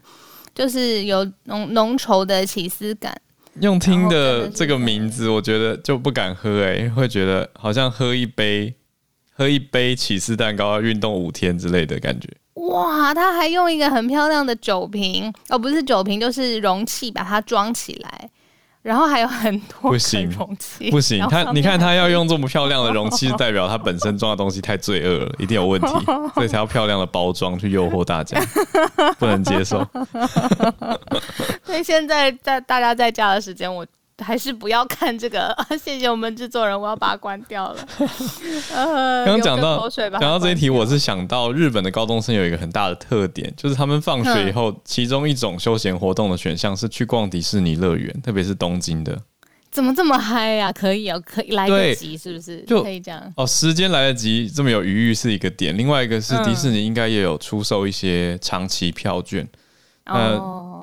[0.61, 3.19] 就是有浓浓稠的起司感，
[3.63, 8.75] 用听的这个名字，我觉得就不敢喝哎、欸，会觉得好像喝一杯
[9.33, 12.29] 喝一杯起司蛋糕要运动五天之类的感觉。
[12.57, 18.31] 哇，他还用一个很漂亮的酒瓶，哦，不是酒瓶，就是容器把它装起来。
[18.83, 25.89] 然后还有很多容器，不行，不行，他你看他要用这么漂亮的容器，代表他本身装的东西太罪恶了，一定有问题，
[26.35, 28.41] 所以才要漂亮的包装去诱惑大家，
[29.19, 29.87] 不能接受。
[31.63, 33.87] 所以现在在大家在家的时间，我。
[34.21, 37.87] 还是不要看这个， 谢谢我们制作人，我要把它关掉了。
[39.25, 49.19] 刚刚讲到讲到这一题，我是想到日本的高中生有一个很大的特点，就是他们放学以后，其中一种休闲活动的选项是去逛迪士尼乐园，特别是东京的。
[49.71, 50.73] 怎么这么嗨呀？
[50.73, 52.61] 可以哦，可以来得及，是不是？
[52.67, 55.77] 就可以这样哦，时间来得及，这么有余裕是一个点。
[55.79, 59.49] 另外一个是迪士尼应该也有出售一些长期票券。
[60.07, 60.37] 呃，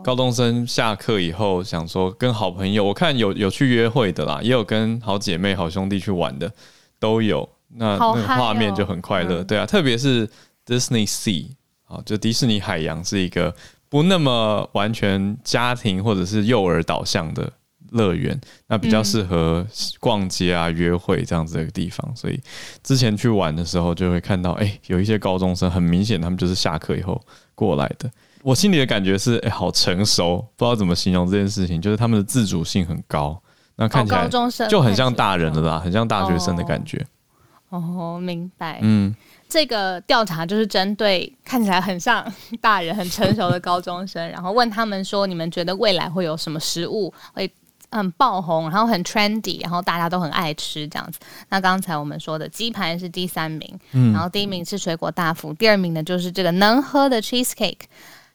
[0.08, 6.50] 高中生下课以后想说跟好朋友，我看有有去约会的啦，也有跟好姐妹、好兄弟去玩的，
[6.98, 7.50] 都有。
[7.76, 10.26] 那那个画面就很快乐，对啊，特别是
[10.66, 11.50] Disney Sea
[11.84, 13.54] 啊，就迪士尼海洋是一个
[13.90, 17.52] 不那么完全家庭或者是幼儿导向的
[17.90, 19.68] 乐园，那比较适合
[20.00, 22.16] 逛街啊、约会这样子的一个地方。
[22.16, 22.40] 所以
[22.82, 27.22] 之前去玩的时候，就会看到，哎，有一些高中生很明显，他们就是下课以后
[27.54, 28.10] 过来的。
[28.44, 33.42] 我心里的感觉是，哎、欸，好成熟，不知道怎么形容这件事情，就是他们的自主性很高，
[33.76, 34.28] 那看起来
[34.70, 37.06] 就很像大人了啦，很像大学生的感觉。
[37.70, 38.80] 哦，明白。
[38.82, 39.14] 嗯，
[39.50, 42.26] 这个调查就是针对看起来很像
[42.62, 47.52] 大人、很成熟的高中生，然后问他们说：“你们觉得未来会有什么食物会？”
[47.90, 51.20] 很爆红，然后很 trendy，然后大家都很爱吃这样子。
[51.48, 57.80] 那刚才我们说的鸡排是第三名，嗯，然后第一名是水果大福，第二名呢就是这个能喝的 cheesecake，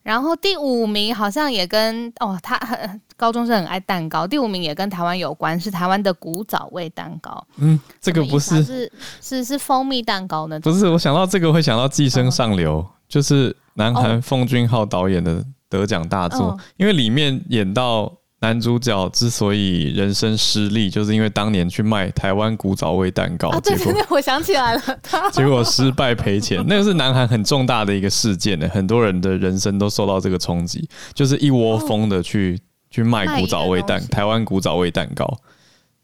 [0.03, 7.47] 然后第五名好像也跟哦，他很高中生很爱蛋糕，第五名也跟台湾有关，是台湾的古早味蛋糕。
[7.57, 10.59] 嗯，这个不是、啊、是是是蜂蜜蛋糕呢？
[10.61, 18.13] 不是，我想到这个会想到《寄生上流》哦，就是南韩奉俊昊导演的得奖大作，哦，因为里面演到。
[18.43, 24.83] 男主角之所以人生失利，就是因为当年去卖台湾古早味蛋糕，啊、对对对， 我想起来了，
[25.31, 35.39] 结果失败赔钱，那个是南韩很重大的一个事件呢，很多人的人生都受到这个冲击，就是一窝蜂的去、哦、去卖古早味蛋，台湾古早味蛋糕，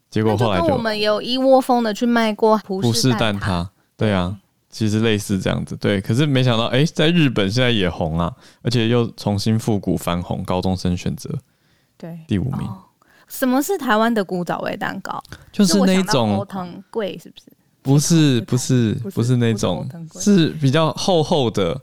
[0.09, 4.37] 结果后来就，就我们有一窝蜂的去卖过葡式蛋挞，对啊，
[4.69, 11.29] 其实类似这样子，对，可是没想到，哎、欸，在日本现在也红啊，而且又重新复古翻红，高中生选择。
[11.99, 12.65] 对，第五名。
[12.65, 12.77] 哦，
[13.27, 15.21] 什么是台湾的古早味蛋糕？
[15.51, 17.45] 就是那种欧藤贵，是不是？
[17.81, 19.87] 不是，不是，不是那种，
[20.19, 21.79] 是比较厚厚的，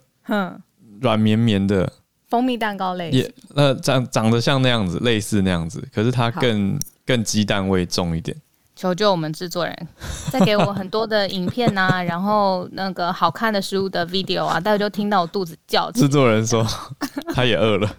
[1.00, 1.90] 软绵绵的
[2.28, 3.10] 蜂蜜蛋糕类。
[3.10, 8.36] 也，呃，长长得像那样子，类似那样子，可是它更更鸡蛋味重一点。
[8.76, 9.88] 求救我们制作人，
[10.30, 15.90] 再给我很多的影片啊，然后那个好看的食物的 video 啊，待会就听到我肚子叫。
[15.92, 16.64] 制作人说
[17.34, 17.90] 他也饿了，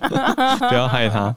[0.68, 1.34] 不要害他。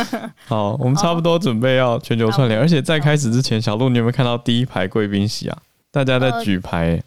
[0.46, 5.58] 好，我们差不多准备要全球串联，而且在开始之前，小鹿你有没有看到第一排贵宾席啊？
[5.90, 7.02] 大家在举牌，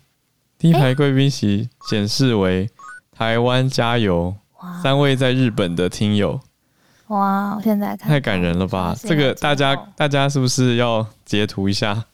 [0.57, 2.69] 第一排贵宾席显示为
[3.11, 4.35] 台湾加油，
[4.81, 6.39] 三位在日本的听友。
[7.07, 8.95] 哇，我现在看太感人了吧？
[8.99, 12.05] 这个大家大家是不是要截图一下？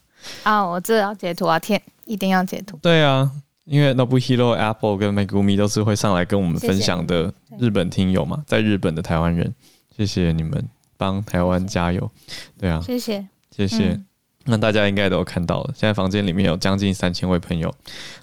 [0.42, 2.78] 啊，我这要截图啊，天，一定要截图。
[2.82, 3.30] 对啊，
[3.64, 9.54] 因为 Nobuhiro Apple 跟 Megumi 都是会上来跟我们分享的日本听友嘛，在日本的台湾人。
[9.96, 12.10] 谢谢你们帮台湾加油，
[12.58, 13.88] 对啊，谢谢谢谢。
[13.92, 14.04] 嗯、
[14.44, 17.74] 那大家应该都有看到了，现在房间里面有将近三千位朋友，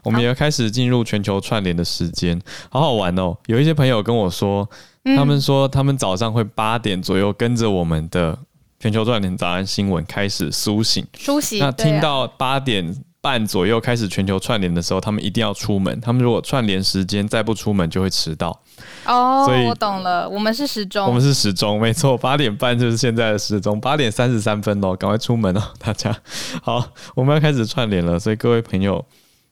[0.04, 3.36] 我们也要开始进入全球串联的时间，好好玩哦。
[3.48, 4.70] 有一些朋友跟我说，
[5.18, 8.38] 他们说他们早上会八点左右跟着我们的
[8.80, 11.58] 全球串联早安新闻开始苏醒，苏醒。
[11.58, 18.50] 那听到八点半左右开始全球串联的时候，他们一定要出门，他们如果串联时间再不出门就会迟到。
[19.06, 26.14] 哦，所以我懂了，我们是时钟，我们是时钟，没错，八点半就是现在的时钟，八点三十三分哦，赶快出门哦， 大家。
[26.62, 29.06] 好，我们要开始串联了，所以各位朋友，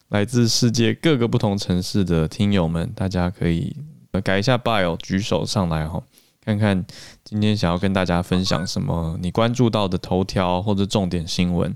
[0.10, 3.74] 来自世界各个不同城市的听友们，大家可以
[4.22, 6.04] 改一下 bio，举手上来哈，
[6.44, 6.86] 看看
[7.24, 11.74] 今天想要跟大家分享什么，你关注到的头条或者重点新闻。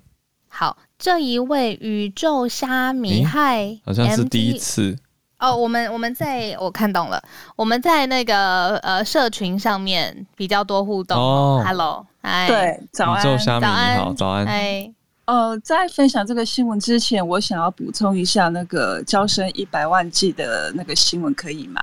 [0.49, 4.97] 好，这一位宇宙虾米嗨、欸，好像是第一次。
[5.37, 7.21] 哦，我们我们在我看懂了，
[7.57, 11.17] 我们在那个呃社群上面比较多互动。
[11.17, 14.91] 哦，Hello，嗨，对，早安，宇宙虾米你好，早安，嗨。
[15.25, 21.81] 呃，在分享这个新闻之前，我想要补充一下那个招生一百万剂的那个新闻，可以吗？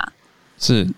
[0.59, 0.88] 是，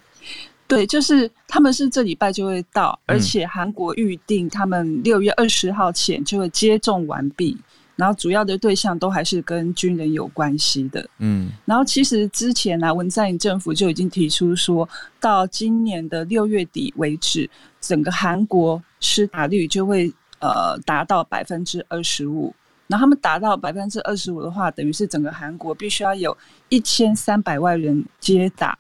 [0.68, 7.59] 对，就是他们是这礼拜就会到，而且韩国预定他们六月二十号前就会接种完毕。
[7.97, 14.89] 然后主要的对象都还是跟军人有关系的，嗯，然后其实之前呢、啊，文在寅政府就已经提出说，
[15.21, 17.49] 到今年的六月底为止，
[17.81, 22.53] 整个韩国施打率就会呃达到百分之二十五。
[22.89, 26.37] 然后他们达到百分之二十五的话，等于是整个韩国必须要有
[26.69, 28.79] 一千三百万人接打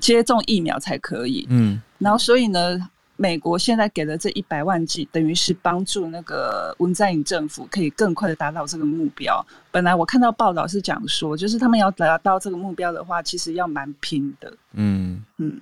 [0.00, 2.90] 接种疫苗才可以，嗯，然后所以呢。
[3.16, 9.44] 美国现在给了这一百万剂，等于是帮助那个文在寅政府可以更快的达到这个目标。
[9.70, 14.52] 本来我看到报道是讲说，就是他们要达到这个目标的话，其实要蛮拼的。
[14.72, 15.60] 嗯嗯，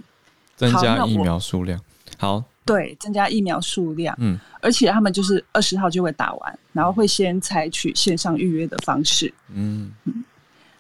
[0.57, 1.79] 增加疫苗数量，
[2.17, 4.17] 好，对，增加疫苗数量。
[4.19, 9.33] 嗯，而且他们就是二十号就会打完，然后会先采取线上预约的方式。
[9.53, 10.25] 嗯嗯，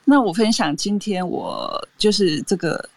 [0.06, 2.88] 那我分享今天我就是这个。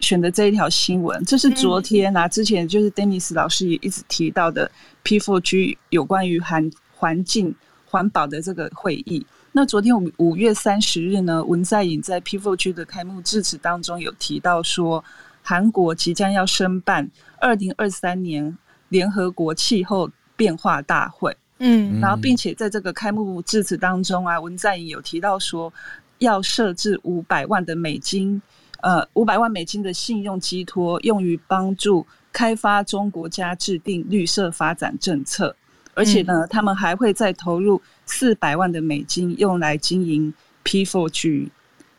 [0.00, 4.70] 选的这一条新闻，这是昨天啊，之前就是 Dennis 老师也一直提到的
[5.04, 7.54] P4G 有关于环环境
[7.86, 9.26] 环保的这个会议。
[9.52, 15.04] 那昨天五五月三十日呢，文在寅在 P4G 的开幕致辞当中有提到说，
[15.42, 18.56] 韩国即将要申办二零二三年
[18.88, 21.36] 联合国气候变化大会。
[21.58, 25.72] 嗯，然后并且在这个开幕致辞当中啊，文在寅有提到说，
[26.18, 28.40] 要设置五百万的美金。
[28.82, 35.56] 呃五百万美金的信用寄托，用于帮助开发中国家制定绿色发展政策。
[35.94, 40.32] 而且呢，他们还会再投入四百万的美金，用来经营
[40.64, 41.50] P4G。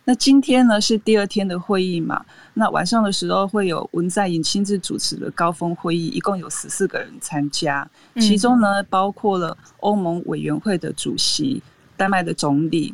[0.06, 2.26] 那今天呢是第二天的会议嘛？
[2.56, 11.62] 那晚上的时候会有文在寅亲自主持的高峰会议，一共有十四个人参加，其中呢包括了欧盟委员会的主席、
[11.96, 12.94] 丹麦的总理、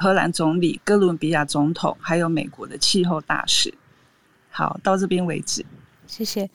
[0.00, 3.72] 荷兰总理、哥伦比亚总统，还有美国的气候大使。
[4.48, 5.64] 好，到这边为止，
[6.06, 6.48] 谢谢。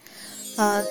[0.57, 0.83] 呃。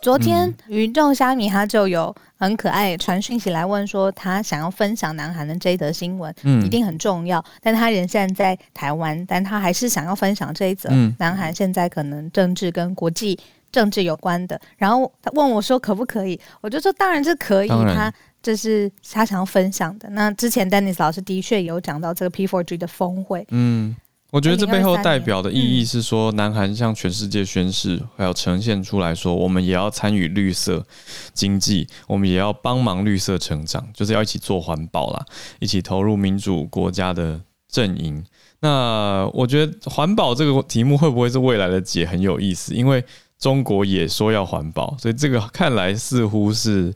[0.00, 7.44] 昨天云众虾米他就有很可爱传讯息来问说，他想要分享南韩的这一则新闻，嗯，一定很重要。
[7.60, 10.88] 但他人现在在台湾，但他还是想要分享这一则
[11.18, 13.36] 南韩现在可能政治跟国际
[13.72, 14.58] 政治有关的。
[14.76, 17.68] 然后他问我说可不可以，我就说当然是可以。
[17.68, 18.10] 他
[18.42, 20.08] 这是他想要分享的。
[20.10, 23.96] 那之前 Dennis 老师的确有讲到这个 P4G 的峰会，嗯。
[24.30, 30.86] 我觉得这背后代表的意义是说，南韩向全世界宣示，还有呈现出来说，我们也要参与绿色
[31.32, 35.24] 经济，我们也要帮忙绿色成长，就是要一起做环保啦，
[35.60, 38.22] 一起投入民主国家的阵营。
[38.60, 43.02] 那我觉得环保这个题目会不会是未来的解很有意思，因为
[43.38, 46.94] 中国也说要环保，所以这个看来似乎是。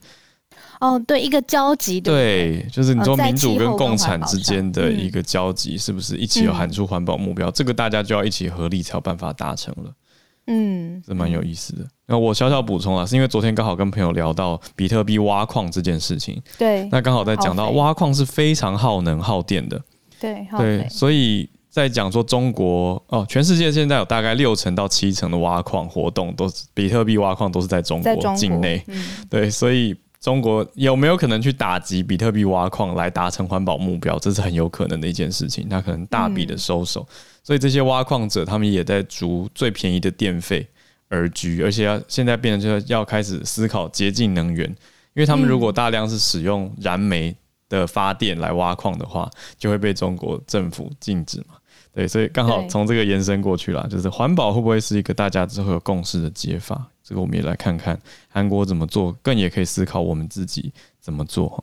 [0.82, 7.48] 哦，对，一个交集，对，对，就是你说民主跟共产之间的一个交集，是不是一起有喊出环保目标？
[7.48, 9.92] 嗯、这个大家就要一起合力才有办法达成了。
[10.48, 11.86] 嗯，这蛮有意思的。
[12.08, 19.80] 那我小小补充啊，是因为昨天刚好跟朋友聊到比特币挖矿这件事情，对，那刚好在讲到挖矿是非常耗能耗电的，
[20.18, 29.94] 对，对，所以在讲说中国哦，全世界现在有大概六成到七成的挖矿活动都是比特币挖矿都是在中国境内，嗯、对，所以。
[30.22, 34.16] 中国有没有可能去打击比特币挖矿来达成环保目标？
[34.20, 35.68] 这是很有可能的一件事情。
[35.68, 37.04] 他可能大笔的收手，
[37.42, 40.64] 所以这些挖矿者他们也在逐最便宜的电费
[41.08, 44.64] 而居，而且要现在变成就是要开始思考洁净能源，
[45.14, 47.34] 因为他们如果大量是使用燃煤
[47.68, 51.56] 的发电来挖矿的话，就会被中国政府禁止嘛。
[51.95, 56.88] 对，所以刚好从这个延伸过去了，就是环保会不会是一个大家之后有共识的解法？
[57.05, 61.62] 这个我们也来看看韩国怎么做，更也可以思考我们自己怎么做。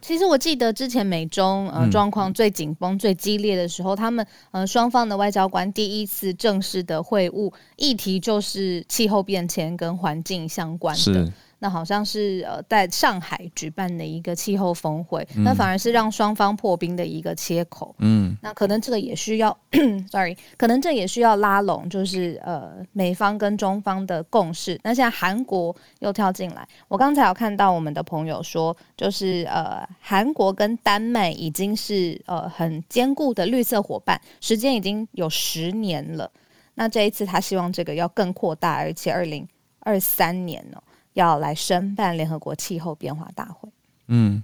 [0.00, 11.32] 其实我记得之前美中呃状况最紧绷、最激烈的时候，嗯、他们呃双方的外交官第一次正式的会晤，议题就是气候变迁跟环境相关的。
[11.62, 11.68] 是。
[11.68, 17.94] 那好像是呃，在上海举办的一个气候峰会，嗯、那反而是让双方破冰的一个切口。
[17.98, 19.56] 嗯，那可能这个也需要，
[20.10, 24.76] sorry，可能这也需要拉拢，就是呃，美方跟中方的共识。
[24.82, 36.28] 那现在韩国又跳进来，我刚才有看到我们的朋友说，就是呃，韩国跟丹麦已经是呃很坚固的绿色伙伴，时间已经有十年了。
[36.74, 39.46] 那这一次他希望这个要更扩大，而且二零
[39.80, 40.82] 二三年哦。
[41.14, 43.68] 要来申办联合国气候变化大会。
[44.08, 44.42] 嗯，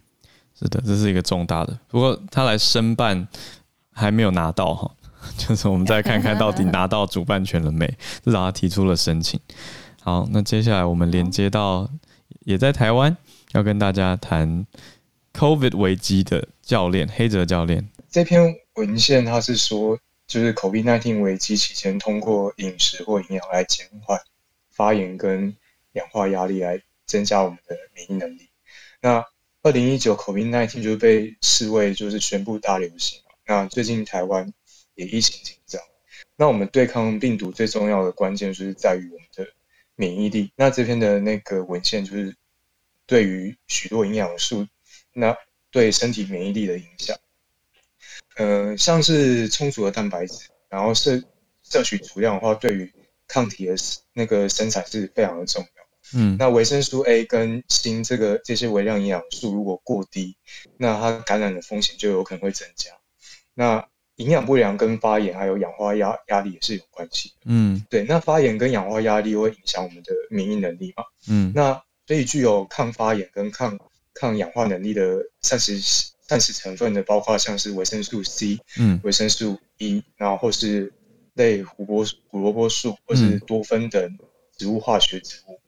[0.58, 1.78] 是的，这是一个重大的。
[1.88, 3.26] 不过他来申办
[3.92, 4.90] 还没有拿到哈，
[5.36, 7.86] 就是我们再看看到底拿到主办权了没？
[8.24, 9.38] 至少他提出了申请。
[10.00, 11.88] 好，那接下来我们连接到
[12.40, 13.14] 也在台湾，
[13.52, 14.66] 要跟大家谈
[15.34, 17.88] COVID 危机的教练黑泽教练。
[18.10, 24.18] 这篇文献他是说，就是 COVID-19 危机期间，通过饮食或营养来减缓
[24.70, 25.54] 发炎跟
[25.98, 28.48] 氧化压力来增加我们的免疫能力。
[29.00, 29.24] 那
[29.62, 33.20] 二零一九 COVID-19 就被视为就是宣布大流行。
[33.44, 34.52] 那最近台湾
[34.94, 35.80] 也疫情紧张。
[36.36, 39.46] 那我们对抗病毒最重要的关键就是在于我们的
[39.96, 40.52] 免疫力。
[40.56, 42.36] 那这篇的那个文献就是
[43.06, 44.66] 对于许多营养素，
[45.12, 45.36] 那
[45.70, 47.16] 对身体免疫力的影响。
[48.36, 51.20] 呃，像是充足的蛋白质，然后摄
[51.64, 52.92] 摄取足量的话，对于
[53.26, 53.74] 抗体的
[54.12, 55.77] 那个生产是非常的重要。
[56.14, 60.36] 嗯，那维生素 A 跟锌这个这些微量营养素如果过低，
[60.76, 62.92] 那它感染的风险就有可能会增加。
[63.54, 67.34] 那营养不良跟发炎还有氧化压压力也是有关系的。
[67.44, 71.04] 嗯，对，那发炎跟氧化压力会影响我们的免疫能力嘛？
[71.28, 73.78] 嗯，那所以具有抗发炎跟抗
[74.14, 75.78] 抗氧化能力的膳食
[76.26, 80.92] 膳食成分的，包括像是维生素 C，嗯，维生素 E，然后或是
[81.34, 84.18] 类胡萝卜胡萝卜素或是多酚等
[84.56, 85.60] 植物化学植物。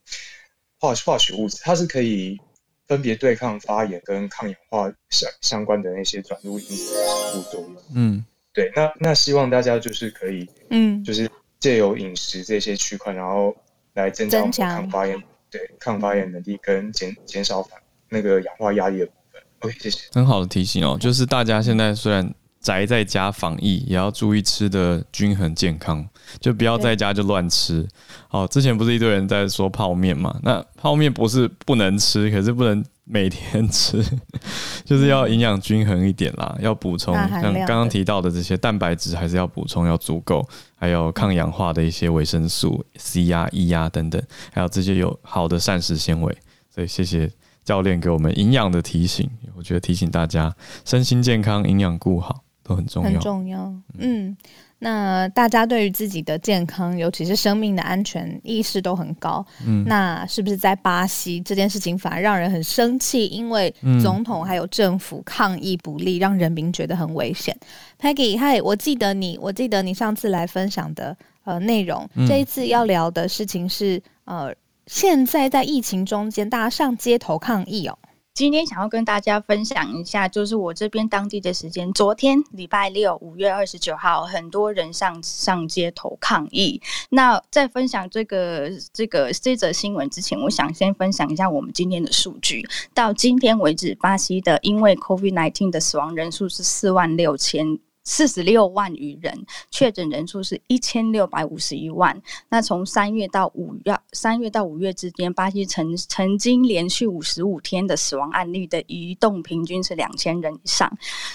[0.80, 2.40] 化化学物质，它是可以
[2.88, 7.00] 分别对抗发炎跟抗氧化相相关的那些转录因子的
[7.32, 7.76] 副作用。
[7.94, 13.54] 嗯，对，那那希望大家就是可以，嗯，就是借由饮食这些区块，然后
[13.94, 14.40] 来增加
[14.74, 17.78] 抗发炎，对抗发炎能力跟减减少反
[18.08, 19.42] 那个氧化压力的部分。
[19.60, 20.00] OK，谢谢。
[20.12, 26.08] 很好的提醒哦，就是大家现在虽然宅在家防疫，也要注意吃的均衡健康，
[26.38, 27.86] 就不要在家就乱吃。
[28.28, 30.38] 好，之前不是一堆人在说泡面嘛？
[30.42, 34.04] 那泡面不是不能吃，可是不能每天吃，
[34.84, 44.22] 就是要营养均衡一点啦，要补充像刚刚提到的这些蛋白质，还是要补充要足够，还有抗氧化的一些维生素 C 啊、E 啊等等，
[44.52, 46.36] 还有这些有好的膳食纤维。
[46.74, 47.30] 所以谢谢。
[47.62, 50.52] 教练给我们营养的提醒，我觉得提醒大家
[50.84, 53.10] 身心健康、营养顾好都很重要。
[53.10, 54.36] 很重要，嗯，
[54.78, 59.44] 那大家对于自己的健康，尤其是生命的安全意识都很高。
[59.66, 63.26] 嗯，那是不是在巴西这件事情反而让人很生气？
[63.26, 67.56] 因为总统还有政府抗议不力，让人民觉得很危险。
[68.00, 74.54] Peggy，嗨，我记得你，我记得你上次来分享的呃内容，这一次要聊的事情是呃。
[74.86, 77.96] 现在在疫情中间，大家上街头抗议哦。
[78.32, 86.80] 今天想要跟大家分享一下，就是我这边当地的时间，昨天礼拜六五月二十九号，很多人上上街头抗议。
[87.10, 92.66] 那在分享这个这个这则新闻之前，我想先分享一下我们今天的数据。
[92.94, 97.78] 到今天为止，巴西的因为 COVID-19 的死亡人数是四万六千。
[98.02, 102.20] 四十六万余人，确诊人数是一千六百五十一万。
[102.48, 110.90] 那从三月到五月，三月到五月之间，巴西曾曾经连续五十五天的死亡案例的移动平均是两千人以上。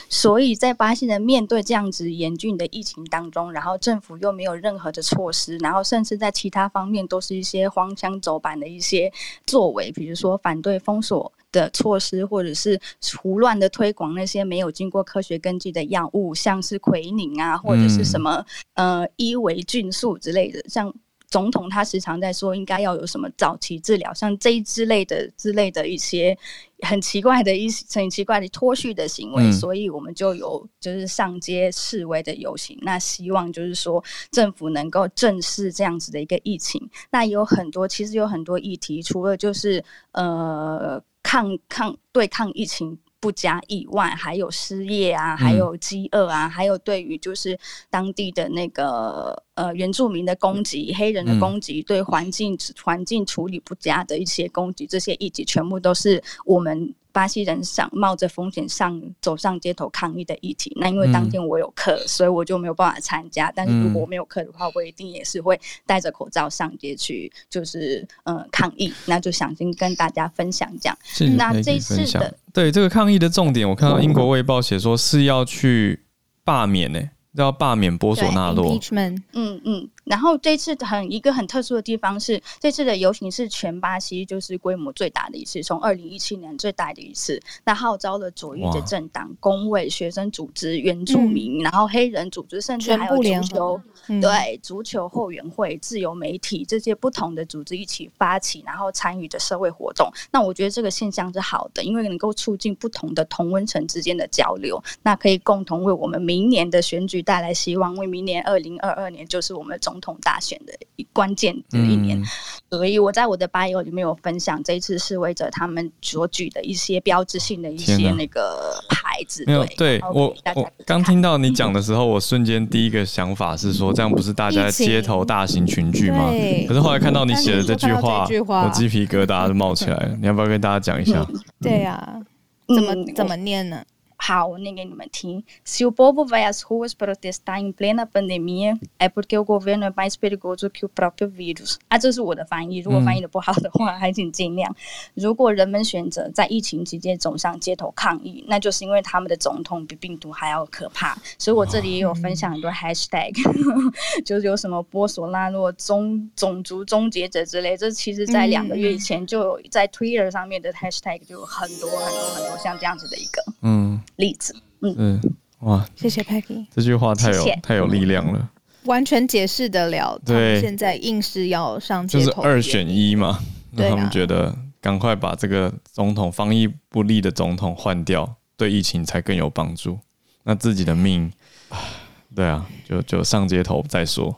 [0.09, 9.11] 所以在巴西人面对这样子严峻的疫情当中，然后政府又没有任何的措施，然后甚至在其他方面都是一些荒腔走板的一些
[9.45, 11.31] 作为，比如说反对封锁。
[11.55, 12.77] 的措施，或者是
[13.17, 20.61] 胡乱的推广那些没有经过科学根据的药物，像是奎宁啊，或者是什么呃伊维菌素之类的。
[20.67, 20.93] 像
[21.27, 26.37] 总统他时常在说，应该要有什么早期治疗，像这一之类的之类的一些
[26.81, 32.77] 很奇怪的一些很奇怪的脱序的行为，嗯、所以我们就有就是上街示威的游行。
[32.81, 34.01] 那希望就是说
[34.31, 36.89] 政府能够正视这样子的一个疫情。
[37.11, 41.01] 那有很多其实有很多议题，除了就是呃。
[41.25, 47.57] 抗抗对抗疫情不加意外，还有失业啊，还有饥饿啊，嗯、还有对于就是
[47.89, 56.93] 当地的那个呃原住民的攻击、黑人的攻击、对环境环境处理不佳的一些攻击，这些议题全部都是我们。
[57.15, 63.49] 巴西人想冒着风险上走上街头抗议的议题，那因为当天我有课，嗯、所以我就没有办法参加。
[63.55, 68.93] 但是如果我没有课的话，我一定也是会戴着口罩上街去，就是呃抗议。
[69.05, 70.97] 那就想先跟大家分享这样。
[71.03, 76.01] 是那这一次的对这个抗议的重点，我看到英国卫报写说是要去
[76.43, 78.77] 罢免呢、欸，要罢免波索纳洛。
[78.91, 79.89] 嗯嗯。
[80.05, 87.41] 然后这次很一个很特殊的地方是，这次的游行是全巴西就是规模最大的一次，从二零一七年最大的一次。
[87.63, 100.07] 那号召了左翼的政党、工会、学生组织、原住民，嗯、然后黑人组织，甚至还有足球，嗯、对足球后援会、自由媒体这些不同的组织一起发起，然后参与的社会活动。
[100.31, 109.94] 那我觉得这个现象是好的，因为能够促进不同的同温层之间的交流，那可以共同为我们明年的选举带来希望，为明年二零二二年就是我们总。
[109.95, 112.25] 总统大选的一关键的一年，嗯、
[112.69, 119.45] 所以我在我的 bio 里面有分享这一次示威者他们所举的一些标志性的一些那个牌子。
[119.47, 126.29] 没有，对我我刚听到你讲的时候，我瞬间第一个想法是说，这样不是大家街头大型群聚吗？
[126.67, 130.17] 可是后来看到你写的这句话，我鸡皮疙瘩都冒起来了。
[130.19, 131.25] 你要不要跟大家讲一下？
[131.29, 132.19] 嗯、对呀、啊，
[132.67, 133.81] 怎么、嗯、怎么念呢？
[134.27, 135.43] 好，我念给你们听。
[135.63, 140.15] Se o povo vai às ruas protestar em plena pandemia, é porque o governo é mais
[140.17, 141.75] perigoso que o próprio vírus。
[141.89, 142.79] 啊，这是我的翻译。
[142.79, 144.75] 如果翻译的不好的话，还请尽量。
[145.13, 151.15] 如果人们选择在疫情期间走上街头抗议，那就是因为他们的总统比病毒还要可怕。
[151.37, 153.31] 所以我这里也有分享很多 hashtag，
[154.25, 157.77] 就是有什么波索纳洛种种族终结者之类。
[157.77, 164.01] 这其实在两个月以前就有在 Twitter 上面的 hashtag 就有很多很多很多像这样子的一个，嗯。
[164.17, 165.21] 例子，嗯嗯，
[165.59, 168.49] 哇，谢谢 Peggy，这句话太有太有力量了，
[168.85, 170.19] 完全解释得了。
[170.25, 173.39] 对，现在硬是要上街头，就是二选一嘛。
[173.71, 179.99] 那他们觉得赶快把这个总统防疫不力的总统换掉，对疫情才更有帮助。
[180.43, 181.31] 那自己的命，
[182.33, 184.33] 对啊，就就上街头再说。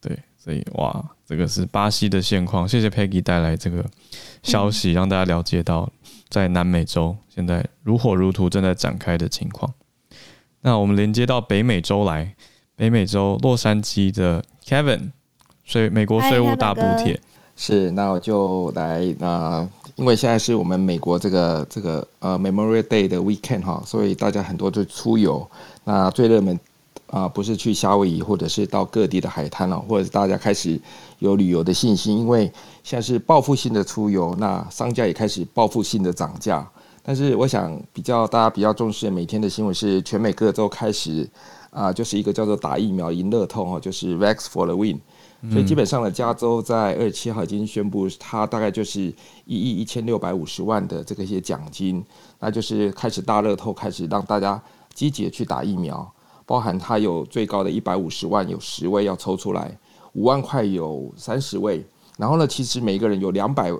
[0.00, 2.68] 对，所以哇，这个是巴西的现况。
[2.68, 3.84] 谢谢 Peggy 带来这个
[4.42, 5.90] 消息，嗯、让大家了解到。
[6.28, 9.72] 在南美洲，现在如火如荼正在展开的情况。
[10.60, 12.34] 那我们连接到北美洲来，
[12.74, 15.10] 北美洲洛杉矶的 Kevin，
[15.64, 17.20] 税美国税务大补帖。
[17.54, 25.48] 是，那我就来那因为现在是我们美国这个这个呃 Memorial Day 的 weekend 哈，所以大家很多就出游。
[25.84, 26.58] 那最热门
[27.08, 30.80] 啊，不是去夏威夷，或者是到各地的海滩了，或者大家开始
[31.18, 32.50] 有旅游的信心，因为
[32.82, 36.68] 现在是报复性的出游，那商家也开始报复性的涨价。
[37.02, 41.28] 但是我想比较大家比较重视每天的新闻是，全美各州开始
[41.70, 45.00] 啊，就是一个叫做打疫苗赢乐透哈，就是 Vax for the Win。
[45.52, 49.02] 所以基本上呢，加州在二十七号已经宣布，它大概就是
[49.44, 52.04] 一亿一千六百五十万的这个一些奖金，
[52.40, 54.60] 那就是开始大乐透，开始让大家
[54.92, 56.10] 积极的去打疫苗，
[56.46, 59.76] 包含它有最高的一百五十万，有十位要抽出来，
[60.14, 61.84] 五万块有三十位，
[62.16, 63.70] 然后呢，其实每一个人有两百。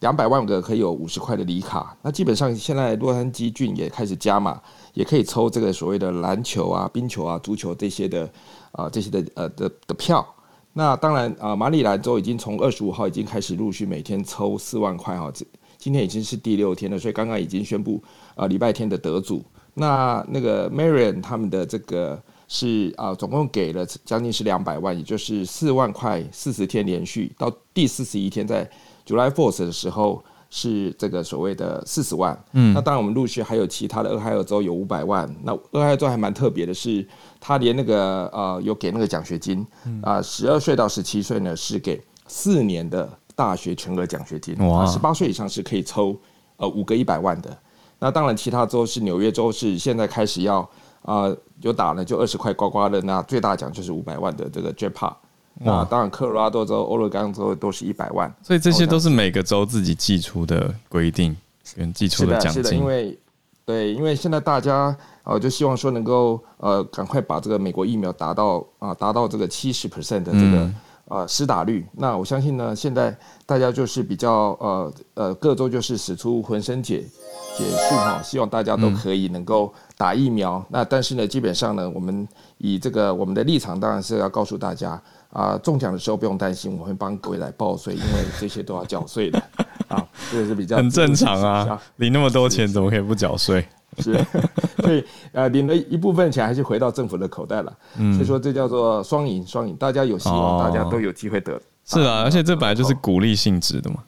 [0.00, 4.60] 两百万个可以有五十块的礼卡，那基本上现在洛杉矶郡也开始加码，
[4.92, 8.24] 也可以抽这个所谓的篮球啊、冰球啊、足球这些的
[8.72, 10.26] 啊、呃、这些的呃的的票。
[10.74, 15.46] 那当然啊、马里兰州已经从二十五号已经开始陆续每天抽四万块哈，这
[15.78, 18.02] 今天已经是第六天了，所以刚刚已经宣布
[18.34, 19.42] 啊礼拜天的得主。
[19.74, 28.68] 那那个 Marion 他们的这个是啊、呃、总共给了将近是两百万，也就是四万块四十天连续到第四十一天在。
[29.06, 37.06] July Fourth 的时候是这个所谓的四十万，嗯，那当然我们陆续还有其他的俄亥俄州有五百万，那俄亥俄州还蛮特别的是，
[37.38, 39.62] 他连那个呃有给那个奖学金，
[40.02, 43.06] 啊十二岁到十七岁呢是给四年的
[43.36, 46.18] 大学全额奖学金，哇，十八岁以上是可以抽
[46.56, 47.54] 呃五个一百万的，
[47.98, 50.58] 那当然其他州是纽约州是现在开始要
[51.02, 55.14] 啊、呃、有打了就二十块刮刮乐，那最大奖就是五百万的这个 Jackpot。
[55.64, 61.36] 啊，当然，科罗拉多州、俄勒冈州都是一百万，所以这些都是每个州自己寄出的规定
[61.76, 62.64] 跟寄出的奖金。
[62.64, 63.16] 是的，因为
[63.64, 70.68] 对，因为现在大家呃就希望说能够呃赶快把这个美国疫苗达到啊达到这个七十 percent 的这个
[71.06, 71.86] 呃施打率。
[71.92, 77.04] 那我相信呢，现在大家就是比较呃呃各州就是使出浑身解
[77.56, 80.64] 解数哈，希望大家都可以能够打疫苗。
[80.68, 82.26] 那但是呢，基本上呢，我们
[82.58, 85.00] 以这个我们的立场当然是要告诉大家。
[85.34, 89.42] 啊，中奖的时候不用担心，我会帮各位来报税，因为这些都要缴税的
[89.88, 91.82] 啊，这个是比较很正常啊。
[91.96, 93.66] 领那么多钱，怎么可以不缴税？
[94.02, 94.18] 是，
[94.82, 97.76] 所以呃，领了一部分钱还是回到政府的口袋了。
[97.98, 101.60] 嗯，所以说这叫做双赢，双赢，大家有希望，大家都有机会得。
[101.84, 104.02] 是啊，而且这本来就是鼓励性质的嘛。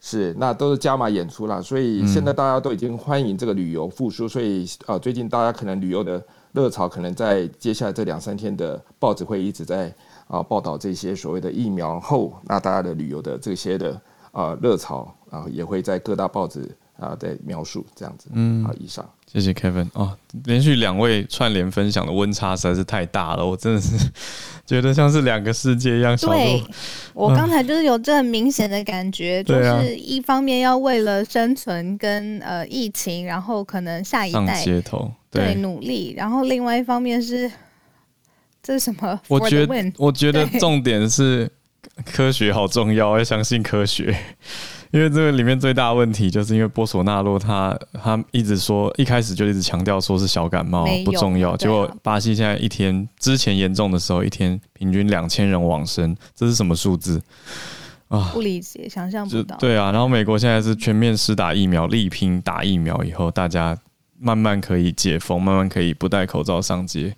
[0.00, 6.22] 是，那都是加码演出了，所以现在大家都已经欢迎这个旅游复苏，所以啊，最近大家可能旅游的
[6.52, 9.92] 热潮，可能在接下来这两三天的报纸会一直在。
[10.28, 13.98] 啊，报道这些所谓的疫苗后，那大家的旅游的这些的
[14.30, 18.28] 啊热潮啊，也会在各大报纸啊在描述这样子。
[18.34, 23.96] 嗯，好，以上，谢谢 Kevin 哦，连续两位串联分享的温差实在是太大了，我真的是
[24.66, 26.16] 觉得像是两个世界一样。
[26.16, 26.62] 对，
[27.14, 37.50] 我刚才就是有这很明显的感觉，就是一方面要为了生存跟呃疫情，然后可能下一代上街头对努力，然后另外一方面是。
[38.60, 39.18] 这是什么？
[39.28, 41.50] 我觉得，我觉得重点是
[42.04, 44.14] 科学好重要，要相信科学。
[44.90, 57.20] 因为这个里面最大的问题，就是因为波索纳洛他他一直说，一开始就一直强调说是小感冒不重要，结果巴西现在一天之前严重的时候，一天平均两千人往生，这是什么数字
[58.08, 58.30] 啊？
[58.32, 59.56] 不理解，想象不到。
[59.58, 63.76] 对啊，然后美国现在是全面施打疫苗，力拼打疫苗以后，大家
[64.18, 67.14] 慢慢可以解封，慢慢可以不戴口罩上街。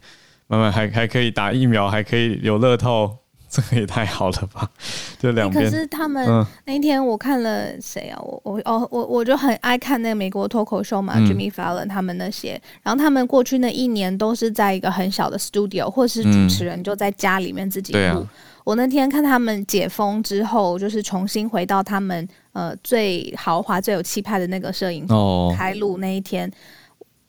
[0.48, 3.16] 慢慢还还可以打疫苗，还可以有乐透，
[3.50, 4.70] 这个也太好了吧？
[5.18, 5.64] 就两边。
[5.64, 8.18] 可是他们、嗯、那一天我看了谁啊？
[8.22, 12.60] 我我哦我我就很爱看那个美国脱口秀嘛、嗯、，Jimmy Fallon 他们那些。
[12.82, 18.24] 然后他们过去那一年都是在一个很小的 studio，或是主持人就在家里面自己录。
[18.62, 26.48] 我那天看他们解封之后，就是重新回到他们呃最豪华、最有气派的那个摄影棚开录那一天。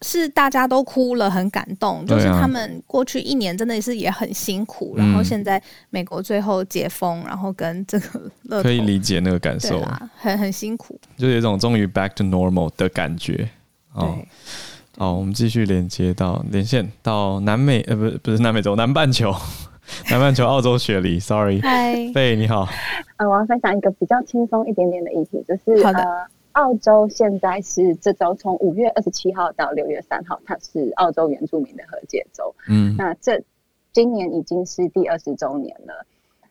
[0.03, 2.05] 是大家都哭了，很感动。
[2.05, 9.81] 就是他们过去一年真的是也很辛苦，然后现在美国最后解封，然后跟这个可以理解那个感受，
[10.15, 13.47] 很很辛苦，就有一种终于 back to normal 的感觉。
[13.93, 14.17] 哦，
[14.97, 19.33] 好，我们继续连接到连线到南美，呃，不是不是南美洲，南半球，
[20.09, 22.67] 南半球澳洲雪梨，sorry，嗨， 贝你好，
[23.17, 25.99] 呃，我要分享一个比较轻松一点点的议题，就是好的。
[25.99, 32.53] 呃澳洲现在是这周从五月二十七号到六月三号，它是澳洲原住民的和解周。
[32.67, 33.41] 嗯，那这
[33.93, 36.05] 今年已经是第二十周年了。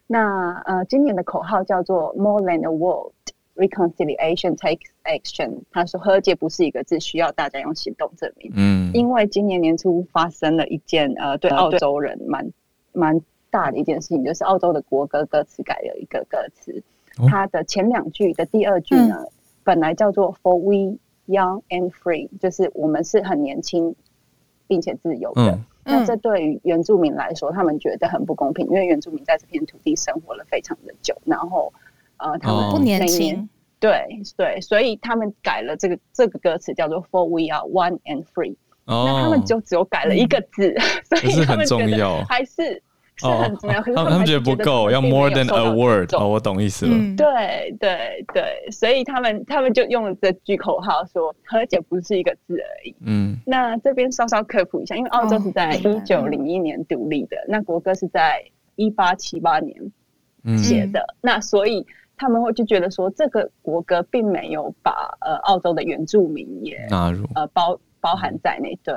[0.06, 3.12] 那呃，今年的口号叫做 “More than a word,
[3.56, 5.60] reconciliation takes action”。
[5.70, 8.50] 他说和解不是一个字，需要大家用行动证明。
[8.56, 12.50] 嗯，因为今年年初发生了一件呃，对澳洲人蛮
[12.92, 13.20] 蛮
[13.50, 16.82] 大的一件事情，就是澳洲的国歌歌词改了一个歌词，
[17.28, 19.26] 它的前两句的第二句呢。
[19.60, 23.94] 嗯本来叫做 For We Young and Free，就是我们是很年轻
[24.66, 25.52] 并且自由的。
[25.52, 31.72] 嗯、那这对于原住民来说，他们觉得很不公平，因为原住民在这片土地生活了非常的久，然后
[32.16, 33.48] 呃，他们不年轻。
[33.78, 38.56] 对对，所以他们改了这个这个歌词叫做 For We Are One and Free。
[38.86, 40.74] 哦，那他们就只有改了一个字，
[41.10, 42.82] 嗯、 所以他们觉得还是。
[43.20, 46.12] 是很重要，可是他们，他们觉得不够，要 more than a word。
[46.14, 46.92] 哦，我懂意思了。
[46.94, 47.26] 嗯、对
[47.78, 52.94] 对对，所以他们他们就用了这句口号说“和解不是一个字而已”。
[53.04, 58.42] 嗯，那这边稍稍科普一下，因为澳洲是在一九零一年独立的，哦、那国歌是在
[58.76, 59.76] 一八七八年
[60.58, 68.78] 写的，嗯、那所以他们会就觉得说，这个国歌并没有把呃澳洲的原住民也纳入呃包包含在内。
[68.82, 68.94] 对。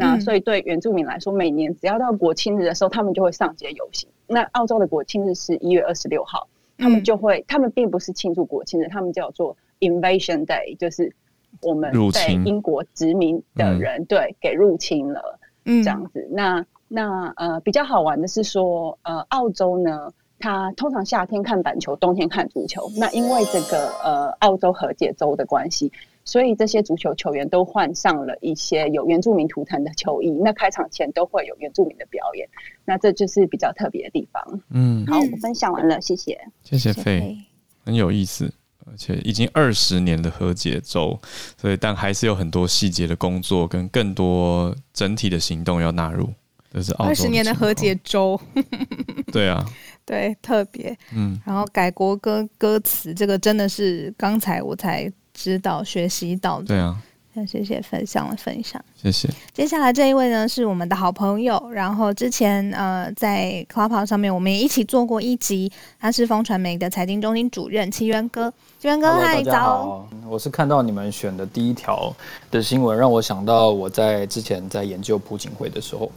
[0.00, 4.08] 那所以对原住民来说，每年只要到国庆日的时候，他们就会上街游行。
[4.26, 6.48] 那澳洲的国庆日是一月二十六号，
[6.78, 11.14] 他们就会，他们并不是庆祝国庆日，他们叫做 Invasion Day，就是
[11.60, 16.26] 我们被英国殖民的人对给入侵了，这样子。
[16.30, 22.90] 那那呃比较好玩的是说，呃澳洲呢，它通常夏天看板球，冬天看足球。
[22.96, 25.92] 那因为这个呃澳洲和解州的关系。
[26.24, 32.48] 所以这些足球球员都换上了一些有原住民图腾的球衣，那开场前都会有原住民的表演，
[32.84, 34.60] 那这就是比较特别的地方。
[34.70, 37.38] 嗯，好，我分享完了，谢谢，谢谢 Faye，
[37.84, 38.52] 很有意思，
[38.86, 41.18] 而且已经二十年的和解周，
[41.56, 46.28] 所以但还是有很多细节的工作跟更多整体的行动要纳入。
[46.72, 48.40] 这是二十年的和解周，
[49.32, 49.64] 对啊，
[50.04, 55.10] 对，特别，嗯，然后改国歌歌词，这个真的是刚才我才。
[55.40, 56.94] 指导学习到的，对啊，
[57.32, 59.26] 那谢谢分享的分享，谢谢。
[59.54, 72.14] 接下来这一位呢，是我们的好朋友，然后之前呃在 Clubhouse 上面我们也一起做过一集，他是风传媒的财经中心主任齐源哥，齐源哥嗨，早，我是看到你们选的第一条
[72.50, 76.12] 的新闻，让我想到我在之前在研究朴槿惠的时候。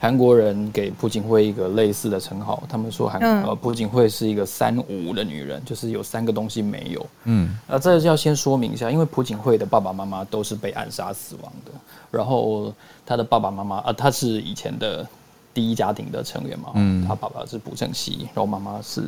[0.00, 7.06] 韩国人给朴槿惠一个类似的称号，他们说韩呃朴槿惠是一个三无的女人，就是有三个东西没有。
[7.24, 11.72] 嗯，呃，这要先说明一下，因为朴槿惠的爸爸妈妈都是被暗杀死亡的，
[12.12, 12.72] 然后
[13.04, 15.04] 她的爸爸妈妈啊，他是以前的
[15.52, 19.02] 第一家庭的成员嘛，嗯，她爸爸是朴正熙，然后妈妈是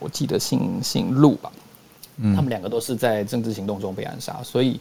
[0.00, 1.52] 我记得姓姓陆吧，
[2.16, 4.80] 嗯，他们两个都是在政治行动中被暗杀，所以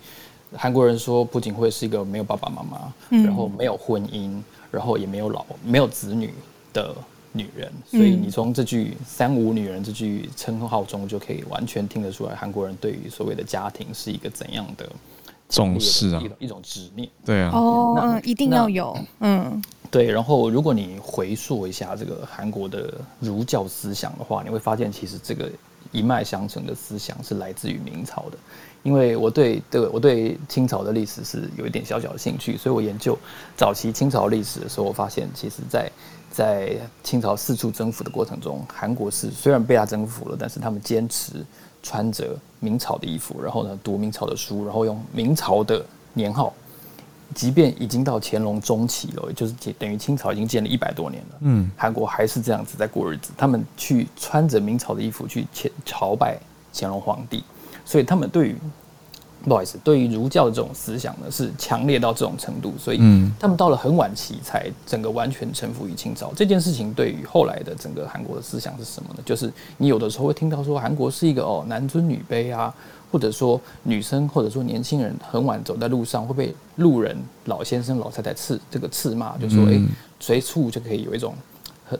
[0.55, 2.91] 韩国人说朴槿惠是一个没有爸爸妈妈，
[3.24, 4.41] 然后没有婚姻。
[4.72, 6.34] 然后也没有老没有子女
[6.74, 6.96] 的
[7.34, 14.90] 女人，所以你从这句“三无女人”这句称号中，就可以完全听得出来，韩国人对于所谓的家庭是一个怎样的
[15.48, 17.08] 重视啊，一种执念。
[17.26, 19.62] 对啊，哦，嗯，一定要有，嗯，
[19.92, 20.10] 对。
[20.10, 25.48] 然后，如果你回溯一下这个韩国的儒教思想的话，你会发现，其实这个
[25.92, 28.38] 一脉相承的思想是来自于明朝的。
[28.84, 33.16] 因为我对对我对清朝的历史是有一点小小的兴趣，所以我研究
[33.56, 35.92] 早期清朝历史的时候，我发现其实在
[36.32, 41.46] 在清朝四处征服的过程中，韩国是虽然被他征服了，但是他们坚持
[41.84, 46.52] 穿着明朝的衣服，然后呢读明朝的书，然后用明朝的年号，
[47.34, 55.46] 即便已经到乾隆中期了，也就是等于清朝已经建了一百多年了，嗯，韩国还是这样子在过日子，他们去穿着明朝的衣服去
[55.86, 56.38] 朝拜
[56.74, 57.44] 乾隆皇帝。
[57.84, 58.56] 所以他们对于，
[59.44, 62.74] 不好意思，对于儒教的这种思想呢，是强烈到这种程度。
[62.78, 62.98] 所以，
[63.39, 66.32] 他们到了很晚期才整个完全臣服于清朝。
[66.36, 69.20] 这件事情对于后来的整个韩国的思想是什么呢？
[69.26, 72.74] 就是你有的时候会听到说，韩国是一个哦男尊女卑啊，
[73.12, 79.82] 或者说女生或者说年轻人很晚走在路上会被路人老先生老太太斥这个斥骂，就说哎
[80.20, 81.34] 随处就可以有一种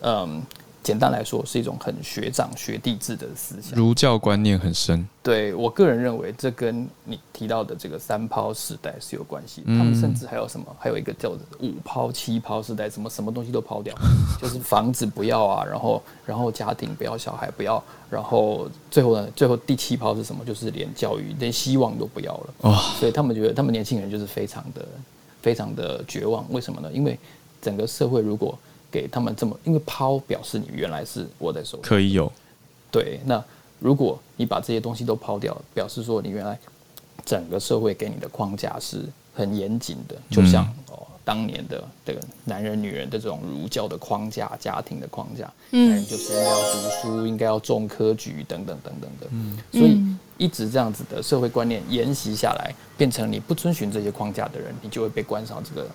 [0.02, 0.42] 嗯。
[0.84, 5.08] 简单来说，是一种很学长学弟制的思想，儒教观念很深。
[5.22, 9.62] 对，我个人认为，这跟你提到的这个三抛时代是有关系。
[9.66, 10.66] 嗯、他们甚至还有什么？
[10.80, 11.30] 还有一个叫
[11.60, 13.96] 五抛、七抛时代，什么什么东西都抛掉，
[14.42, 20.44] 就是房子不要啊，然后然后家庭不要，小孩不要，然后最后呢，最后第七抛是什么？
[20.44, 22.54] 就是连教育、连希望都不要了。
[22.62, 24.84] 哦、所以他们觉得，他们年轻人就是非常的、
[25.44, 26.44] 非常的绝望。
[26.52, 26.90] 为什么呢？
[26.92, 27.20] 因为
[27.62, 28.58] 整个社会如果
[28.92, 32.32] 给他们这么，因为抛表示你原来是握在手里，可以有。
[32.92, 33.42] 对，那
[33.80, 36.60] 如果你把这些东西都抛掉，表示说你原来
[37.26, 49.98] 整个社会给你的框架是很严谨的，就像哦当年的这个男人女人的这种儒教的框架、家庭的框架，嗯，就是应该要读书，应该要重科举等等等等的，嗯，所以
[50.38, 55.88] 一直这样子的社会观念沿袭下来，变成你不遵循这些框架的人，你就会被关上这个。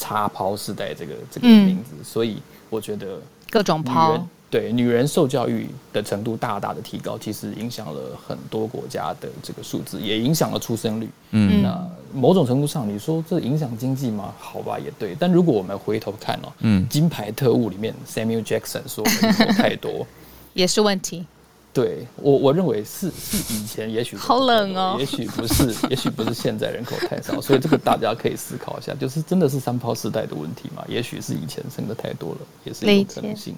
[0.00, 2.38] 插抛世代这个这个名字，嗯、所以
[2.70, 3.20] 我觉得
[3.50, 11.08] 各种抛对，女人受教育的程度大大的提高，其实影响了很多国家的这个数字，也影响了出生率。
[11.30, 14.34] 嗯，那某种程度上，你说这影响经济吗？
[14.40, 15.14] 好吧，也对。
[15.20, 20.04] 但如果我们回头看哦，嗯，《金牌特务》里面 Samuel Jackson 说人口太多，
[20.54, 21.26] 也是问题。
[21.72, 30.84] 对我，我认为是是以前也许好冷哦，也许不是， 也许不是现在人口太少，所以这个大家可以思考一下，就是真的是三抛时代的问题嘛？
[30.88, 33.54] 也许是以前生的太多了，也是一种可能性。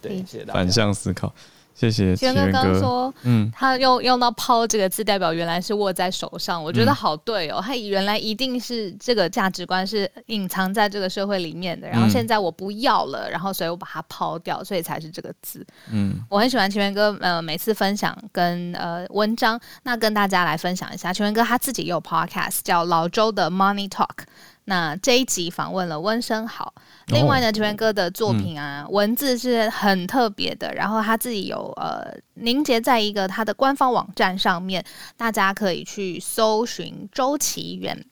[0.00, 0.52] 对，谢谢大家。
[0.54, 1.32] 反向思考。
[1.78, 7.60] 谢谢奇源哥刚说，嗯，他用用到“抛”这个字，代表原来是握在手上，我觉得好对哦。
[7.62, 15.62] 他原来一定是这个价值观是隐藏在这个社会里面的，然后现在我不要了，然后所以我把它抛掉，所以才是这个字。
[15.92, 24.24] 嗯，我很喜欢奇源哥，呃，每次分享跟呃文章，那跟大家来分享一下，奇源哥他自己也有 podcast 叫老周的 Money Talk。
[24.68, 26.74] 那这一集访问了温生豪，
[27.06, 34.84] 另外呢，奇源哥的作品啊，嗯、文字是很特别的，然后他自己有呃凝结在一个他的官方网站上面，
[35.16, 38.04] 大家可以去搜寻周岐原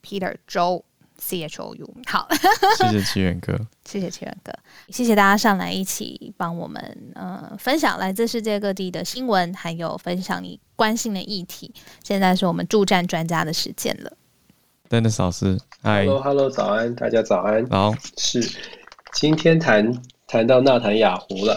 [0.00, 0.84] Peter 周
[1.18, 1.94] C H O U。
[2.06, 2.28] 好，
[2.78, 4.52] 谢谢奇源哥， 谢谢奇源哥，
[4.90, 11.74] 谢谢大家上来一起帮我们呃分享来自世界各地的新闻，还有分享你关心的议题。
[12.04, 14.12] 现在是我们助战专家的时间了。
[14.88, 17.66] Dennis 老师，Hello，Hello，早安，大家早安。
[17.68, 18.40] 好，是
[19.12, 19.92] 今天谈。
[20.26, 21.56] 谈到纳坦雅胡了，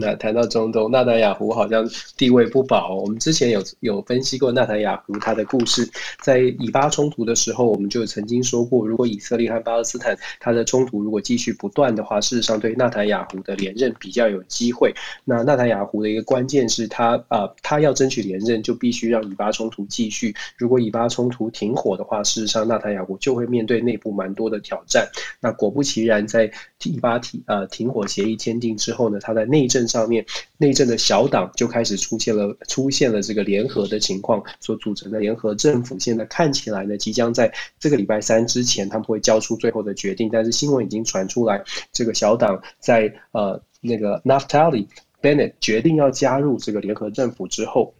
[0.00, 2.96] 那 谈到中东，纳坦雅胡好像地位不保。
[2.96, 5.88] 我们之前有有分析过纳坦雅胡他的故事，
[6.20, 14.92] 在以巴冲突的时候，我们就曾经说过，如果以色列和巴勒斯坦他的冲突如果继续不断的话，事实上对纳坦雅胡的连任比较有机会。
[15.24, 20.34] 那纳坦雅胡的一个关键是他啊、呃，他要争取连任，就必须让以巴冲突继续。
[20.56, 25.08] 如果以巴冲突停火的话，事实上纳坦雅胡就会面对内部蛮多的挑战。
[25.40, 26.50] 那果不其然，在
[26.82, 28.07] 以巴停呃停火。
[28.08, 30.24] 协议签订之后呢，他在内政上面，
[30.56, 40.30] 内政的小党就开始出现了，出现了这个联合的情况，所组成的联合政府，现在看起来呢，即将在这个礼拜三之前，他们会交出最后的决定。
[40.32, 44.86] 但是新闻已经传出来，这个小党在呃那个 Naftali
[45.20, 47.94] Bennett 决定要加入这个联合政府之后。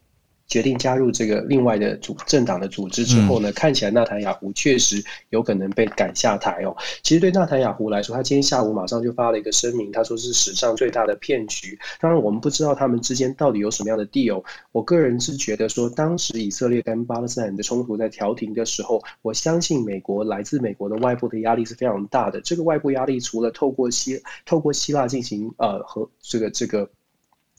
[0.49, 6.75] 决定加入这个另外的组政党的组织之后呢，看起来纳坦雅胡确实有可能被赶下台哦。
[7.03, 11.79] 其实对纳坦雅胡来说，他今天下午马上就发了一个声明，他说是史上最大的骗局。
[12.01, 14.43] 当然，我们不知道他们之间到底有什么样的 deal。
[14.73, 22.41] 我个人是觉得说，当时以色列跟巴勒斯坦的冲突在调停的时候，我相信美国来自美国的外部的压力是非常大的。
[22.41, 26.89] 这个外部压力除了透过希透过希腊进行呃和这个这个。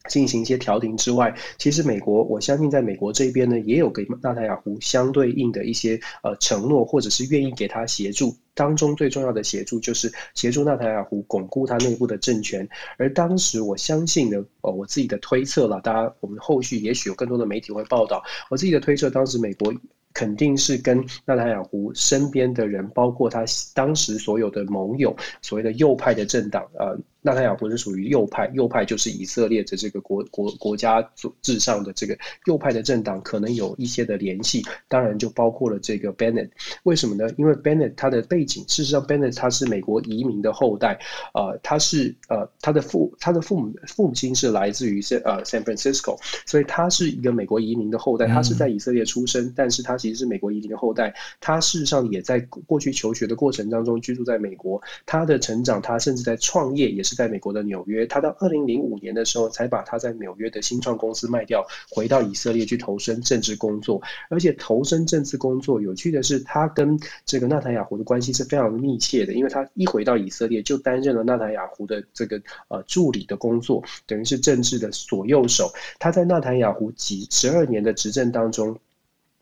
[0.07, 8.35] 进行一些调停之外，其实美国，我相信在美国这边呢，也有给纳塔雅胡相对应的一些呃承诺，或者是愿意给他协助。
[8.53, 12.67] 当中最重要的协助就是协助纳塔雅胡巩固他内部的政权。
[12.97, 18.23] 而当时我相信呢，呃，我自己的推测了，大家我们后续也许有更多的媒体会报道。
[18.49, 19.73] 我自己的推测，当时美国。
[20.11, 23.45] 肯定是跟纳塔雅胡身边的人，包括他
[23.75, 32.17] 当时所有的盟友，所谓的右派的政党，呃，纳坦雅胡是属于右派，右派就是以色列的这个国国国家组织上的这个
[32.47, 36.49] 右派的政党，可能有一些的联系，当然就包括了这个 Bennett。
[36.83, 37.29] 为什么呢？
[37.37, 40.99] 因为 Bennett 他的背景，事实上 Bennett 他是美国移民的后代，
[41.35, 46.17] 呃，他是呃他的父他的父母父母亲是来自于呃 San Francisco，
[46.47, 49.99] 所以他是一个美国移民的后代，他是在以色列出生，但是他。
[49.99, 54.81] 其实是美国移民的后代，他事实上也在过去求学的过程当中居住在美国。
[55.05, 58.05] 他的成长，他甚至在创业也是是在美国的纽约。
[58.05, 63.99] 他到二零零五年的时候，才把他在纽约的新创公司卖掉，回到以色列去投身政治工作。
[64.29, 75.71] 而且投身政治工作，有趣的是，他跟这个纳塔雅胡的关系是非常密切的，因为他一回到以色列就担任了纳塔雅胡的这个呃助理的工作，等于是政治的左右手。
[75.97, 78.77] 他在纳塔雅胡几十二年的执政当中。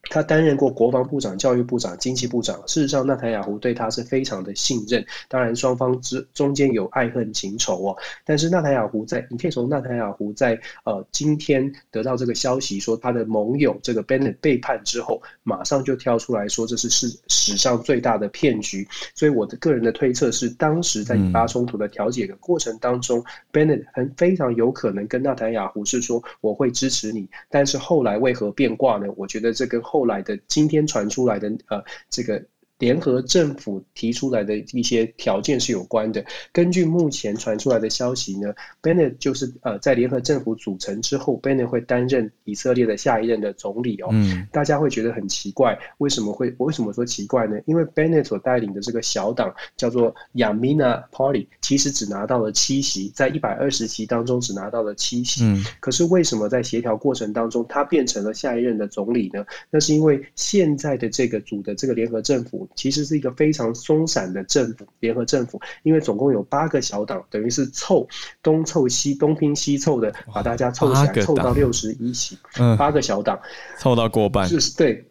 [0.10, 2.56] 他担任过国防部长、教育部长、经济部长。
[2.68, 5.06] 事实上，纳塔雅胡对他是非常的信任。
[5.28, 7.98] 当然，双方之中间有爱恨情仇哦。
[8.26, 18.88] 但是，纳塔雅胡在，你可以从纳塔雅胡在呃今天得到这个消息，说他的盟友这个 Bennett 背叛之后，马上就跳出来说这是史史上最大的骗局。
[19.16, 27.28] 所以，我的个人的推测是，当时在以巴冲突的调解的过程当中，嗯，Bennett 很非常有可能跟纳塔雅胡是说我会支持你。
[27.50, 29.08] 但是后来为何变卦呢？
[29.16, 32.46] 我觉得这跟后后来的今天传出来的呃，这个
[32.80, 36.24] 联合政府提出来的一些条件是有关的。
[36.52, 38.54] 根据目前传出来的消息呢
[38.84, 44.10] ，Bennett 就是呃在联合政府组成之后，Bennett 会担任以色列的下一任的总理哦。
[44.12, 47.60] 嗯，大家会觉得很奇怪，为什么会为什么说奇怪呢？
[47.66, 55.44] 因为 Bennett 所带领的这个小党叫做 Yamina Party，其实只拿到了七席，在一百二十席当中只拿到了七席。
[55.44, 59.44] 嗯，可是为什么在协调过程当中，他变成了下一任的总理呢？
[59.72, 62.67] 那是因为现在的这个组的这个联合政府。
[62.76, 68.08] 其实是一个非常松散的政府，联合政府，因为总共有八个小党，等于是凑
[68.42, 73.40] 东凑西，东拼西凑的，把大家凑起来，凑到六十一席，嗯，八个小党
[73.78, 75.06] 凑到过半，就是对。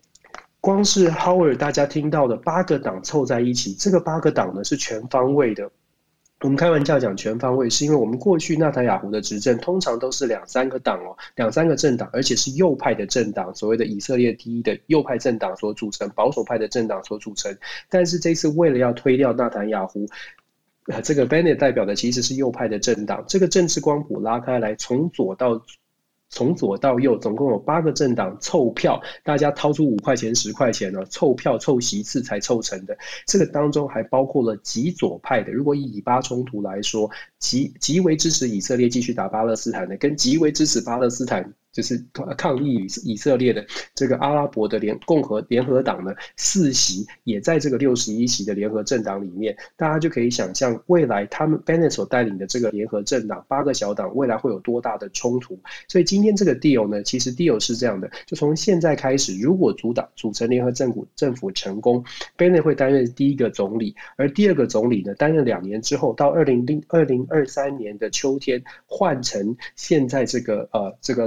[0.58, 5.70] 光是 Howard 大家听到的八个党凑在一起，这个八个党呢是全方位的。
[6.40, 17.56] 我们开玩笑讲全方位，是因为我们过去纳塔雅胡的执政通常都是两三个党哦，两三个政党，而且是右派的政党，所谓的以色列第一的右派政党所组成，保守派的政党所组成。
[17.88, 20.06] 但是这次为了要推掉纳塔雅胡，
[20.88, 25.62] 呃，这个 Bennett 代表的其实是右派的政党，这个政治光谱拉开来，从左到。
[26.28, 32.96] 从左到右，总共有八个政党凑票，大家掏出五块钱、十块钱呢，凑票凑席次才凑成的。
[33.26, 35.52] 这个当中还包括了极左派的。
[35.52, 41.54] 如果以以巴冲突来说，极极为支持以色列继续打巴勒斯坦的，跟极为支持巴勒斯坦。
[41.76, 42.02] 就是
[42.38, 43.62] 抗议以色列的
[43.94, 55.58] 这个阿拉伯的联共和联合党呢，四席也在这个六十一席的联合政党里面，大家就可以想象未来他们 Bennett 所带领的这个联合政党八个小党未来会有多大的冲突。
[55.86, 62.02] 所以今天这个 deal 呢，其实 deal 是这样的，就从现在开始，如果主党组成联合政府政府成功
[62.38, 71.26] ，Bennett 会担任第一个总理，而第二个总理呢，担任两年之后，到二零零二零二三年的秋天换成现在这个呃这个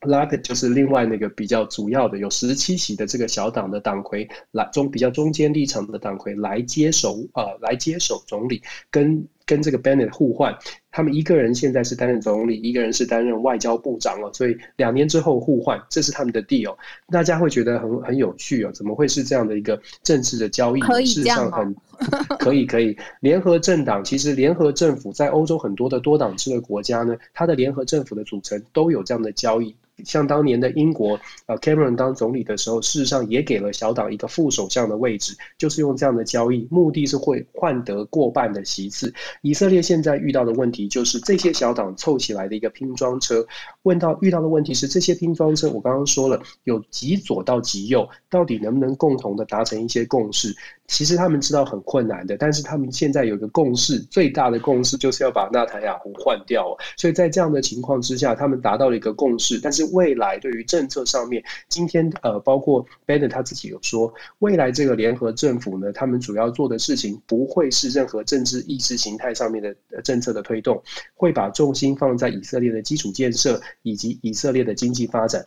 [0.00, 0.28] Lapid。
[0.28, 10.54] Lapid 就是另外那个比较主要的有十七席的这个小党的党魁来中比较中间立场的党魁来接手呃来接手总理跟跟这个 Bennett 互换，
[10.90, 16.76] 他们一个人现在是担任总理，一个人是担任外交部长了，所以两年之后互换，这是他们的 deal。
[17.10, 20.80] 大家会觉得很很有趣哦，怎么会是这样的一个政治的交易？
[20.80, 21.06] 可以？
[21.06, 21.74] 事实上很
[22.38, 29.74] 可以可以，联合政党其实联合政府在欧洲很多的多党制的国家呢，它的联合政府的组成都有这样的交易。
[30.04, 39.12] 像当年的英国，呃，Cameron 当总理的时候，事实上也给了小党一个副首相的位置，就是用这样的交易，目的是会换得过半的席次。
[39.42, 43.46] 以色列现在遇到的问题就是这些小党凑起来的一个拼装车，
[43.82, 50.54] 问到遇到的问题是这些拼装车，我刚刚说了，有极左到极右，到底能不能共同的达成一些共识？
[50.86, 56.74] 其实他们知道很困难的，但是他们现在有个共识，最大的共识就是要把纳坦雅胡换掉。
[56.96, 59.60] 所以在这样的情况之下，他们达到了一个共识。
[59.62, 70.82] 但是未来对于政策上面，今天呃，包括 b e n n e t 他自己有说，未来这个联合政府呢，他们主要做的事情不会是任何政治意识形态上面的政策的推动，
[71.14, 75.44] 会把重心放在以色列的基础建设以及以色列的经济发展。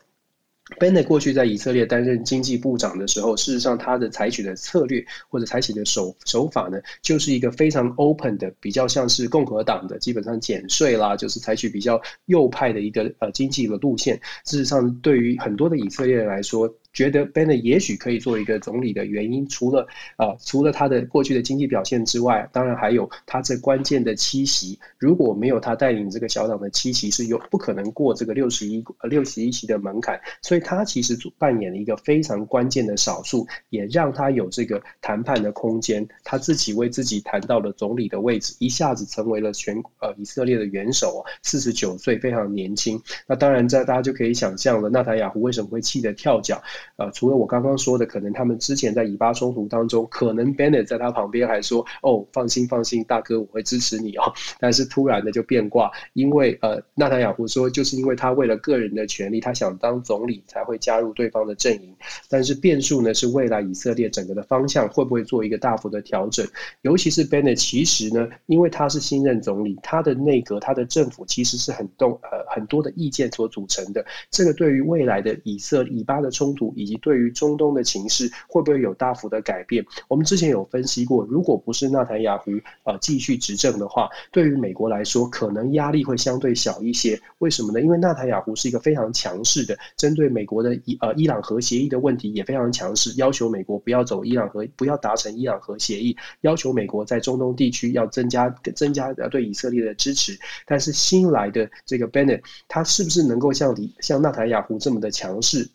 [0.80, 14.20] Bennett 过去在以色列担任经济部长的时候，事实上他的采取的策略或者采取的手手法呢，就是一个非常 open 的，比较像是共和党的，基本上减税啦，就是采取比较右派的一个呃经济的路线。
[14.46, 19.88] 事实上，对于很多的以色列人来说，觉得 Bennett 也许可以做一个总理的原因，除了
[20.18, 24.78] 啊、除了他的过去的经济表现之外，当然还有他这关键的七席。
[24.98, 30.20] 如果没有他带领这个小党的七席，是有不可能过这个六十一六十一席的门槛。
[30.42, 36.08] 所以他其实扮演了一个非常关键的少数，也让他有这个谈判的空间。
[36.24, 41.24] 他自己为自己谈到了总理的位置，一下子成为了全呃以色列的元首。
[41.44, 43.02] 四十九岁，非常年轻。
[43.28, 46.62] 那当然，在大家就可以想象了，纳塔雅胡为什么会气得跳脚？
[46.98, 61.96] 呃，除了我刚刚说的，可能他们之前在以巴冲突当中，可能 Bennett 在他旁边还说：“哦，放心放心，大哥，我会支持你哦。”但是突然的就变卦，因为呃，纳坦雅胡说，就是因为他为了个人的权利，他想当总理才会加入对方的阵营。
[62.30, 66.48] 但是变数呢，是未来以色列整个的方向会不会做一个大幅的调整？
[66.82, 74.06] 尤其是 Bennett，其实呢，因为他是新任总理，他的内阁、他的政府其实是很动呃很多的意见所组成的。
[74.30, 76.71] 这个对于未来的以色以巴的冲突。
[76.76, 79.86] 以及对于中东的情势会不会有大幅的改变？
[80.08, 82.52] 我们之前有分析过，如果不是纳坦雅胡
[82.84, 87.20] 呃继续执政的话，对于美国来说可能压力会相对小一些。
[87.40, 87.82] 为什么呢？
[87.82, 100.38] 因为纳坦雅胡是一个非常强势的，针对美国的伊呃伊朗核协议的问题也非常强势，要求美国不要走伊朗核，不要达成伊朗核协议，要求美国在中东地区要增加增加呃对以色列的支持。
[100.66, 105.68] 但是新来的这个 Bennett，他是不是能够像像纳坦雅胡这么的强势？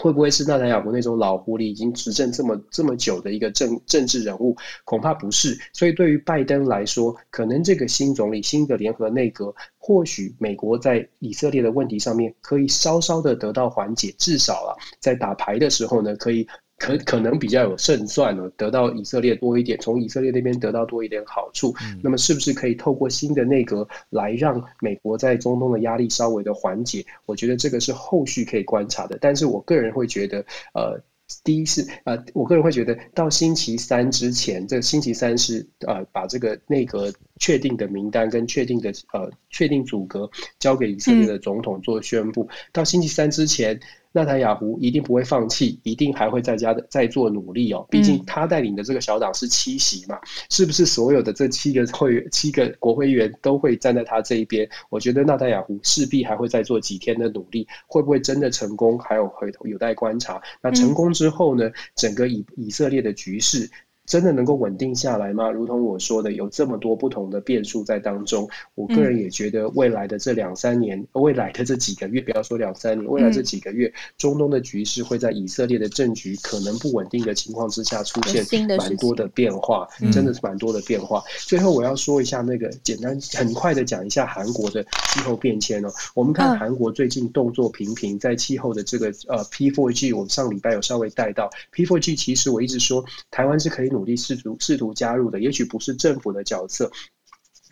[0.00, 4.56] 会不会是纳坦雅胡那种老狐狸，已经执政这么这么久的一个政政治人物？
[4.84, 5.58] 恐怕不是。
[5.72, 16.46] 所以对于拜登来说，可能这个新总理、新的联合内阁，或许美国在以色列的问题上面可以稍稍的得到缓解，至少啊，在打牌的时候呢，可以。
[16.82, 21.72] 可可能比较有胜算了，得到以色列多一点，从以色列那边得到多一点好处。
[21.80, 27.06] 嗯、那么是不是可以透过新的内阁来让美国在中东的压力稍微的缓解？
[27.24, 29.16] 我觉得这个是后续可以观察的。
[29.20, 31.00] 但是我个人会觉得，呃，
[31.44, 40.28] 第一是呃，我个人会觉得到星期三之前，这个星期三是呃把这个内阁确定的名单跟确定的呃确定组阁
[40.58, 42.42] 交给以色列的总统做宣布。
[42.42, 43.78] 嗯、到星期三之前。
[44.12, 47.86] 纳塔雅胡一定不会放弃，一定还会在家的再做努力哦。
[47.90, 50.18] 毕竟他带领的这个小党是七席嘛，
[50.50, 54.68] 是不是所有的这七个会员、七个国会议员都会站在他这一边？
[54.90, 58.98] 我觉得纳塔雅胡势必还会再做几天的努力，会不会真的成功？
[58.98, 60.40] 还有回头有待观察。
[60.60, 61.70] 那成功之后呢？
[61.94, 63.70] 整个以以色列的局势。
[64.04, 65.48] 真的能够稳定下来吗？
[65.48, 78.44] 如同我说的，有这么多不同的变数在当中，我个人也觉得未来的这两三年，嗯、未来的这几个月，不要说两三年，未来这几个月，嗯、中东的局势会在以色列的政局可能不稳定的情况之下出现
[78.76, 81.20] 蛮多的变化，真的是蛮多的变化。
[81.20, 85.88] 嗯、最后我要说一下那个简单很快的讲一下韩国的气候变迁哦。
[86.16, 93.91] 我们看韩国最近动作频频，在气候的这个呃 P4G，我们上礼拜有稍微带到 P4G，其实我一直说台湾是可以。
[93.92, 96.90] 努力试图试图加入的，也许不是政府的角色。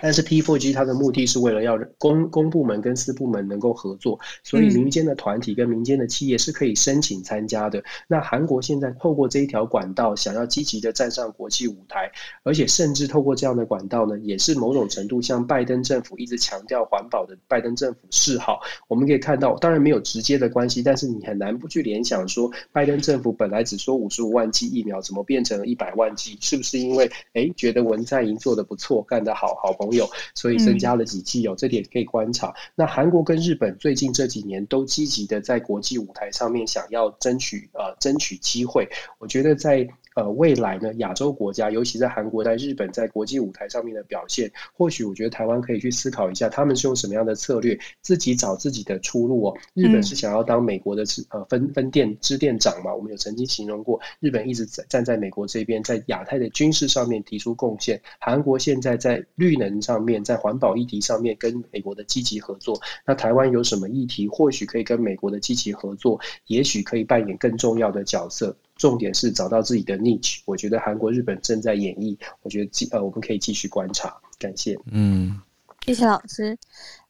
[0.00, 7.82] 但是 P4G 它的目的是为了要公公部门跟私部门能够合作，所以民间的团体跟民间的企业是可以申请参加的。
[8.08, 12.10] 那韩国现在透过这一条管道，想要积极的站上国际舞台，
[12.42, 18.60] 而且甚至透过这样的管道呢，也是某种程度向拜登政府一直强调环保的拜登政府示好。
[18.88, 26.36] 我们可以看到，当然没有直接的关系，但是你很难不去联想说，拜登政府本来只说五十五万剂疫苗，怎么变成了一百万剂？
[26.40, 30.00] 是不是因为哎觉得文在寅做的不错，干得好，好朋友？
[30.04, 32.54] 有，所以增加了几季有、哦，这点可以观察。
[32.74, 38.88] 那韩国跟日本最近这几年都积极的在国际舞台上面想要争取呃争取机会，
[39.18, 39.88] 我觉得在。
[40.16, 49.54] 呃，未来呢，亚洲国家，尤其在韩国、在日本，在国际舞台上面的表现，或许我觉得台湾可以去思考一下，他们是用什么样的策略，自己找自己的出路哦。
[49.72, 52.92] 日本是想要当美国的呃分分店支店长嘛？
[52.92, 58.00] 我们有曾经形容过，日本一直在站在美国这边，在亚太的军事上面提出贡献。
[58.18, 62.80] 韩国现在在绿能上面，在环保议题上面跟美国的积极合作。
[63.06, 68.56] 那台湾有什么议题，或许可以跟美国的积极合作，也许可以扮演更重要的角色。
[68.80, 74.16] 重点是找到自己的 niche，我觉得韩国、日本正在演绎，我觉得继呃，我们可以继续观察。
[74.38, 75.38] 感谢，嗯，
[75.84, 76.56] 谢谢老师。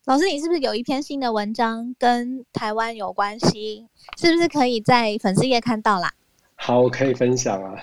[0.06, 3.86] 老师，你是不是有一篇新的文章跟台湾有关系？
[4.18, 6.12] 是不是可以在粉丝页看到啦？
[6.56, 7.80] 好，我可以分享啊。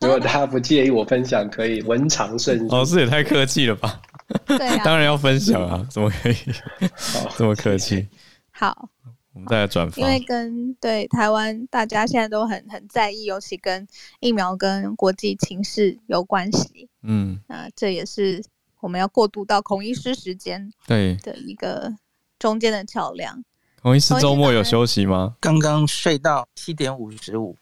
[0.00, 2.68] 如果大家不介意我分享，可以文长顺。
[2.68, 4.00] 老师也太客气了吧？
[4.46, 6.36] 对啊，当然要分享啊，怎么可以
[7.36, 8.06] 这么客气？
[8.52, 8.88] 好。
[9.36, 13.86] 我们再来转发，因为跟对台湾大家现在都很很在意，尤其跟
[14.18, 16.88] 疫苗跟国际情势有关系。
[17.02, 18.42] 嗯，那这也是
[18.80, 21.94] 我们要过渡到孔医师时间对的一个
[22.38, 23.44] 中间的桥梁。
[23.82, 25.36] 孔医师周末有休息吗？
[25.38, 27.54] 刚刚睡到七点五十五，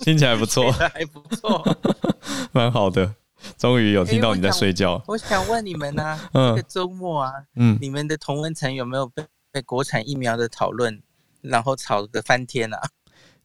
[0.00, 1.78] 听起来不错， 还不错，
[2.52, 3.14] 蛮好的。
[3.56, 4.96] 终于有听到你在睡觉。
[4.96, 9.24] 欸、我，想我想问你们呢、这个周末啊，嗯，你们的同温层有没有被？
[9.52, 11.02] 被国产疫苗的讨论，
[11.42, 12.80] 然后吵得翻天啊！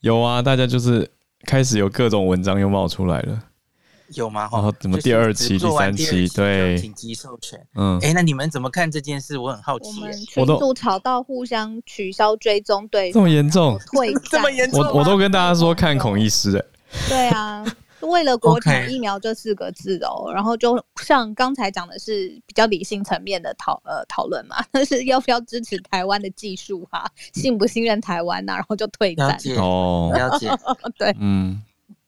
[0.01, 1.09] 有啊，大家就是
[1.45, 3.43] 开始有各种文章又冒出来了，
[4.13, 4.47] 有吗？
[4.51, 6.27] 然后怎么第二期、第三期？
[6.29, 7.59] 对，紧急授权。
[7.75, 9.37] 嗯，哎，那你们怎么看这件事？
[9.37, 9.87] 我很好奇。
[9.87, 13.79] 我们群组吵到互相取消追踪，对， 这么严重？
[13.87, 14.81] 会这么严重？
[14.81, 16.65] 我我都跟大家说看孔医师，哎，
[17.09, 17.65] 对啊。
[18.07, 29.37] 为了国产疫苗这四个字哦.然后就像刚才讲的是比较理性层面的讨呃讨论嘛， 但是要不要支持台湾的技术哈、啊，信不信任台湾呐、啊，然后就退战。
[29.57, 30.49] 哦，了解，
[30.97, 31.61] 对，嗯，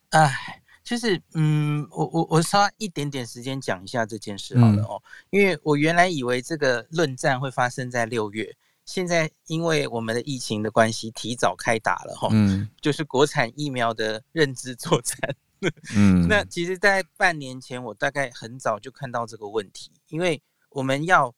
[0.10, 8.56] 哎，就是嗯，我我我稍一点点时间讲一下这件事好了哦，嗯、因为我原来以为这个论战会发生在六月，
[8.86, 15.18] 现在因为我们的疫情的关系提早开打了哈，嗯，就是国产疫苗的认知作战。
[15.96, 21.34] 嗯，那其实，在半年前，我大概很早就看到这个问题，因为我们要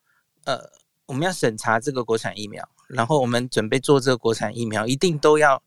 [0.45, 0.59] 呃，
[1.05, 5.61] 我们要审查这个国产疫苗，然后我们准备做这个国产疫苗，一定都要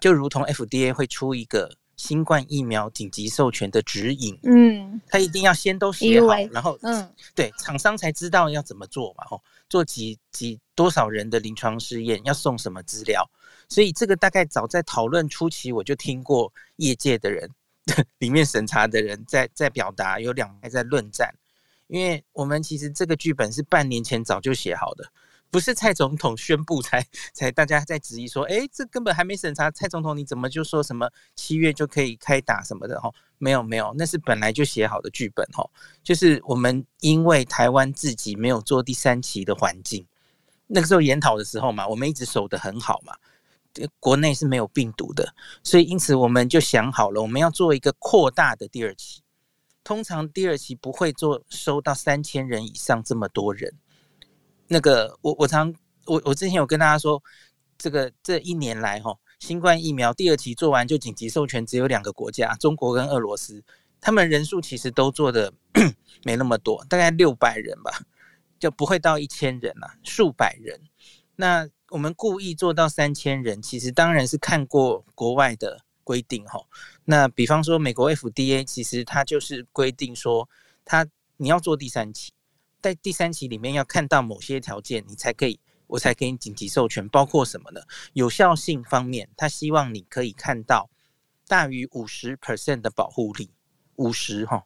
[0.00, 13.28] 就如同 FDA 会出一个新冠疫苗紧急授权的指引，嗯，他一定要先都写好，然后嗯，对，厂商才知道要怎么做嘛，哦，做几几多少人的临床试验，要送什么资料。
[13.68, 17.48] 所以这个大概早在讨论初期，我就听过业界的人，
[18.18, 21.34] 里面审查的人在在表达，有两派在论战。
[21.88, 25.04] 因为我们其实这个剧本是半年前早就写好的，
[25.50, 33.12] 不是蔡总统宣布才才大家在质疑说，哎，这根本还没审查，蔡总统你怎么就说什么七月就可以开打什么的哈？
[33.36, 35.68] 没有没有，那是本来就写好的剧本哈，
[36.02, 40.06] 就是我们因为台湾自己没有做第三期的环境，
[40.68, 43.14] 那个时候研讨的时候嘛，我们一直守得很好嘛。
[43.98, 49.22] 国内是没有病毒的，所以因此我们就想好了，我们要做一个扩大的第二期。
[49.84, 53.74] 通常第二期不会做收到三千人以上这么多人。
[54.68, 55.74] 那个我我常
[56.06, 57.20] 我我之前有跟大家说，
[57.76, 63.64] 这个这一年来哈，新冠疫苗第二期做完就紧急授权，只有两个国家，中国跟俄罗斯，
[64.00, 65.52] 他们人数其实都做的
[66.24, 67.90] 没那么多，大概六百人吧，
[68.58, 70.80] 就不会到一千人了，数百人。
[71.34, 76.58] 那我们故意做到三千人，其实当然是看过国外的规定哈。
[77.04, 80.48] 那比方说美国 FDA，其实它就是规定说，
[80.86, 81.06] 它
[81.36, 82.32] 你要做第三期，
[82.80, 87.06] 在第三期里面要看到某些条件，你才可以，我才给你紧急授权。
[87.10, 87.82] 包括什么呢？
[88.14, 90.88] 有效性方面，他希望你可以看到
[91.46, 93.50] 大于五十 percent 的保护力，
[93.96, 94.64] 五十哈，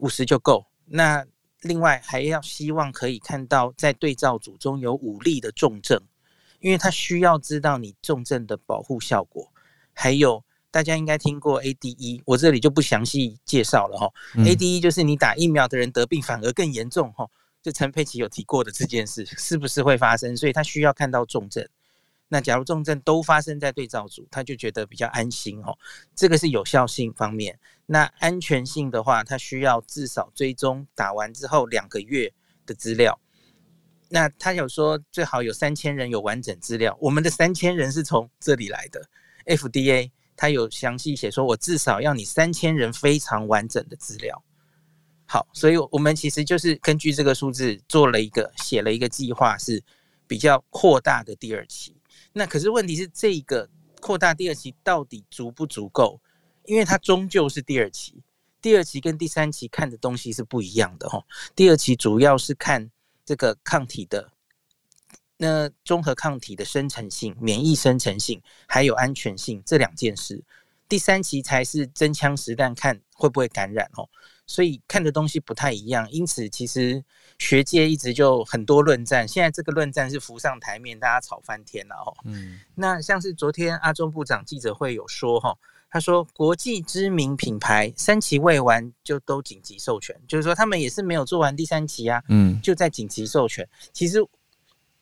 [0.00, 0.66] 五十就够。
[0.84, 1.24] 那
[1.62, 5.98] 另外还要希望可以看到在对照组中有五例的重症。
[6.60, 9.50] 因为他需要知道你重症的保护效果，
[9.92, 14.08] 还有大家应该听过 ADE，我这里就不详细介绍了哈。
[14.36, 17.28] 嗯、ADE 就是你打疫苗的人得病反而更严重哈，
[17.60, 20.36] 就陈佩琪有提过的这件事是不是会发生？
[20.36, 21.66] 所以他需要看到重症。
[22.32, 25.76] 那假如重症都发生在对照组，他就觉得比较安心哦。
[26.14, 27.58] 这个是有效性方面。
[27.86, 32.32] 那安全性的话，他需要至少追踪打完之后两个月
[32.64, 33.18] 的资料。
[34.12, 39.00] 那他有说最好有三千人有完整资料，我们的三千人是从这里来的。
[39.46, 44.42] FDA 他有详细写说，我至少要你三千人非常完整的资料。
[45.26, 49.80] 好，所以我们其实就是根据这个数字做了一个写了一个计划，是
[50.26, 51.94] 比较扩大的第二期。
[52.32, 53.70] 那可是问题是，这个
[54.00, 56.20] 扩大第二期到底足不足够？
[56.64, 58.20] 因为它终究是第二期，
[58.60, 61.24] 第二期跟第三期看的东西是不一样的哈。
[61.54, 62.90] 第二期主要是看。
[63.30, 64.32] 这个抗体的
[65.36, 70.42] 那综合抗体的生成性、免疫生成性，还有安全性这两件事，
[70.88, 74.08] 第三期才是真枪实弹看会不会感染哦。
[74.48, 77.04] 所以看的东西不太一样，因此其实
[77.38, 79.28] 学界一直就很多论战。
[79.28, 82.10] 现在这个论战是浮上台面，大家吵翻天了哦。
[82.24, 85.56] 嗯，那像是昨天阿中部长记者会有说哈。
[85.92, 93.68] 他说：“国际知名品牌三期未完就都紧急授权，就是说他们也是没有做完第三期啊，嗯，就在紧急授权。
[93.92, 94.24] 其实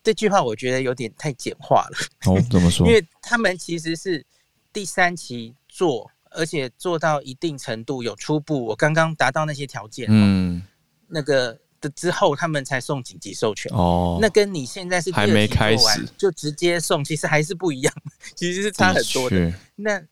[0.01, 1.97] 这句话我觉得有点太简化了。
[2.25, 2.85] 哦，怎么说？
[2.89, 4.25] 因为他们其实是
[4.73, 10.63] 第三期做，而且做到一定程度有初步，我刚刚达到那些条件，嗯，
[11.07, 13.71] 那个的之后他们才送紧急授权。
[13.75, 17.93] 哦，那跟你现在是还没开始就直接送，其实还是不一样，
[18.33, 19.53] 其实是差很多的。
[19.75, 20.03] 那。”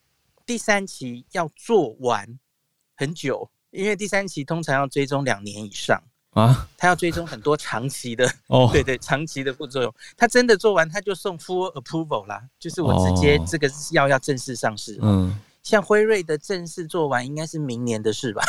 [0.47, 2.39] 第三期要做完
[2.95, 6.01] 很久，因为第三期通常要追踪两年以上
[6.31, 9.93] 啊， 他要追踪很多长期的哦，对对，长期的副作用。
[10.15, 14.97] 他真的做完，他就送 full approval 啦，就是我直接这个药要正式上市。
[15.01, 18.41] 嗯，像辉瑞的正式做完，应该是明年的事吧？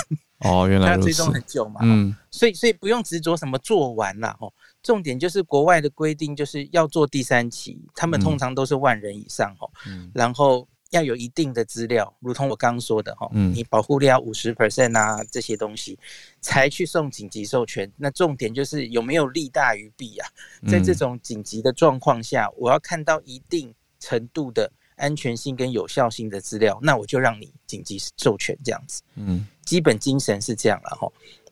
[0.44, 1.80] 哦，原 来他要追踪很久嘛。
[1.82, 4.52] 嗯，所以所以不用执着什么做完了哦，
[4.84, 10.68] 重点就是国外的规定就是要做第三期，他们通常都是万人以上哦，嗯，然后。
[10.90, 15.98] 要有一定的资料，如同我刚刚说的哈，嗯，你保护力要五十 percent 啊，这些东西
[16.40, 17.90] 才去送紧急授权。
[17.96, 20.28] 那重点就是有没有利大于弊啊？
[20.66, 29.02] 在这种紧急的状况下，我要看到一定程度的安全性跟有效性的资料，那我就让你紧急授权这样子。
[29.16, 31.06] 嗯，基本精神是这样了哈。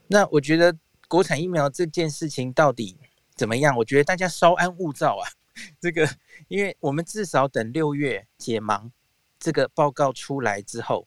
[0.07, 0.75] 那我觉得
[1.09, 2.97] 国产疫苗这件事情到底
[3.35, 3.77] 怎么样？
[3.77, 5.29] 我觉得大家稍安勿躁啊。
[5.79, 6.09] 这个，
[6.49, 8.91] 因为我们至少等六月解盲。
[9.39, 11.07] 这个报告出来之后，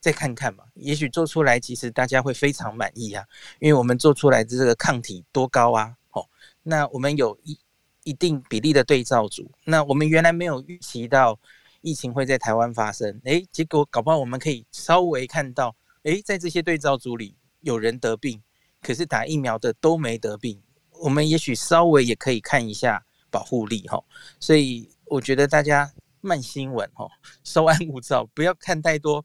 [0.00, 3.24] 再看看嘛，也许做出来其实大家会非常满意啊，
[3.58, 6.24] 因为我们做出来的这个抗体多高啊，哦，
[6.62, 7.58] 那我们有一
[8.04, 11.38] 一定比例的对照组，那我们原来没有预期到
[11.80, 15.74] 疫情会在台湾发生，诶，结果搞不好我们可以稍微看到，
[16.04, 18.40] 诶，在这些对照组里有人得病，
[18.80, 20.62] 可是打疫苗的都没得病，
[21.02, 24.00] 我们也许稍微也可以看一下保护力哈，
[24.38, 25.92] 所以我觉得大家。
[26.20, 27.10] 慢新闻哦，
[27.44, 29.24] 稍安勿躁，不要看太多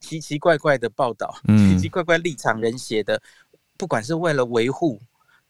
[0.00, 3.20] 奇奇怪怪的报道，嗯、奇奇怪怪立场人写的，
[3.76, 5.00] 不管是为了维护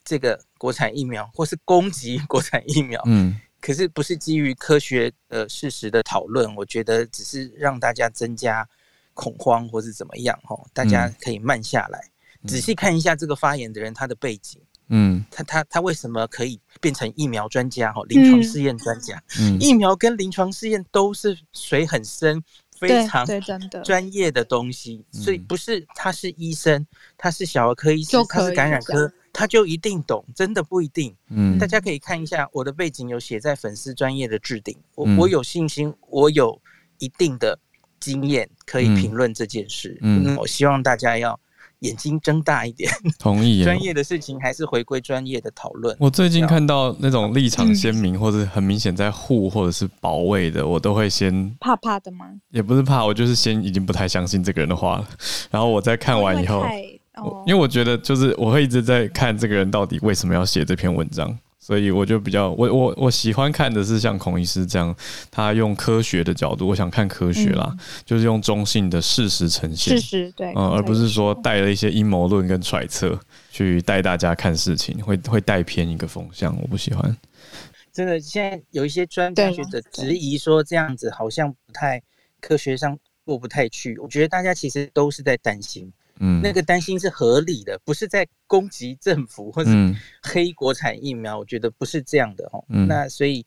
[0.05, 8.69] 这个国产疫苗，或是攻击国产疫苗，嗯，可是不是基于科学呃事实的讨论，我觉得只是让大家增加
[9.15, 11.99] 恐慌或是怎么样哈，大家可以慢下来，
[12.43, 14.74] 嗯、仔细看一下这个发言的人他的背景，嗯，
[15.31, 22.43] 他他他为什么可以变成疫苗专家哈，临床试验专家，嗯，疫苗跟临床试验都是水很深，
[22.79, 23.27] 非常
[23.83, 26.87] 专业的东西，所以不是他是医生，
[27.17, 29.13] 他是小儿科医生，他是感染科。
[29.37, 31.13] 他就一定懂，真的不一定。
[31.29, 34.79] 嗯，大家可以看一下我的背景，有写在粉丝专业的置顶。
[34.95, 36.57] 我我有信心，我有
[36.99, 37.59] 一定的
[37.99, 39.99] 经验可以评论这件事。
[40.03, 41.37] 嗯，嗯，我希望大家要
[41.85, 42.91] 眼睛睁大一点。
[43.19, 43.63] 同意。
[43.63, 45.97] 专业的事情还是回归专业的讨论。
[46.01, 52.27] 我最近看到那种立场鲜明或者很明显在护或者是保卫的，我都会先怕怕的吗？
[52.51, 55.09] 也不是怕，我就是先已经不太相信这个人的话了。
[55.51, 56.65] 然后我在看完以后。
[57.47, 64.95] 因为我觉得，就是我会一直在看这个人到底为什么要写这篇文章，所以我就比较我我我喜欢看的是像孔医师这样，
[65.31, 73.19] 他用科学的角度，我想看科学啦，嗯、就是用中性的事实呈现，事实对，嗯，而不是说带了一些阴谋论跟揣测
[73.51, 77.17] 去带大家看事情，会会带偏一个风向，我不喜欢。
[77.91, 82.03] 真的，现在有一些专家学者质疑说这样子好像不太
[82.43, 85.91] 科学上过不太去，我觉得大家其实都是在担心。
[86.21, 89.71] 嗯，那个担心是合理的，不是在攻击政府或是
[90.23, 92.65] 黑国产疫苗，我觉得不是这样的哦。
[92.69, 93.45] 嗯，那所以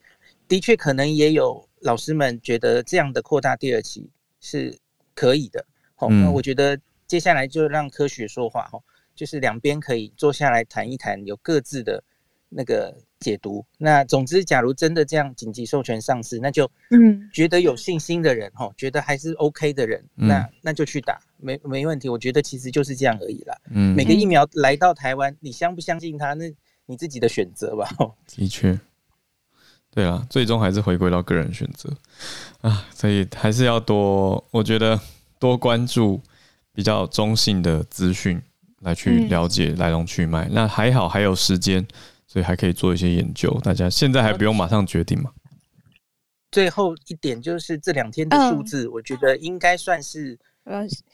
[0.47, 4.77] 的确可能也有老师们觉得这样的扩大第二期是
[5.13, 5.65] 可以的。
[5.95, 8.79] 好，那我觉得接下来就让科学说话哈，
[9.15, 12.03] 就是两边可以坐下来谈一谈，有各自的
[12.49, 12.95] 那个。
[13.19, 13.65] 解读。
[13.79, 22.09] 那总之，假如真的这样紧急授权上市，那就嗯，觉得有信心的人哈、嗯，觉得还是 OK 的人，嗯、那那就去打，没没问题。
[22.09, 23.55] 我觉得其实就是这样而已啦。
[23.71, 26.51] 嗯，每个疫苗来到台湾，你相不相信它，那
[26.85, 27.89] 你自己的选择吧。
[28.27, 28.79] 的确，
[29.91, 31.91] 对啊，最终还是回归到个人选择
[32.61, 34.99] 啊，所以还是要多，我觉得
[35.39, 36.21] 多关注
[36.73, 38.41] 比较中性的资讯，
[38.81, 40.51] 来去了解来龙去脉、嗯。
[40.53, 41.85] 那还好，还有时间。
[42.29, 45.31] 所以还可以做一些研究，大家现在还不用马上决定嘛。
[46.51, 50.37] 最后一点就是这两天的数字，我觉得应该算是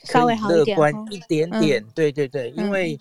[0.03, 1.83] 稍微好乐观一点点。
[1.93, 2.99] 对对对，因为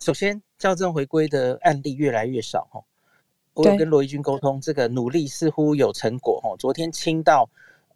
[0.00, 2.82] 首先校正回归的案例越来越少哈。
[3.54, 6.56] 我有跟罗一军沟通，这个努力似乎有成果哈。
[6.58, 7.46] 昨天清到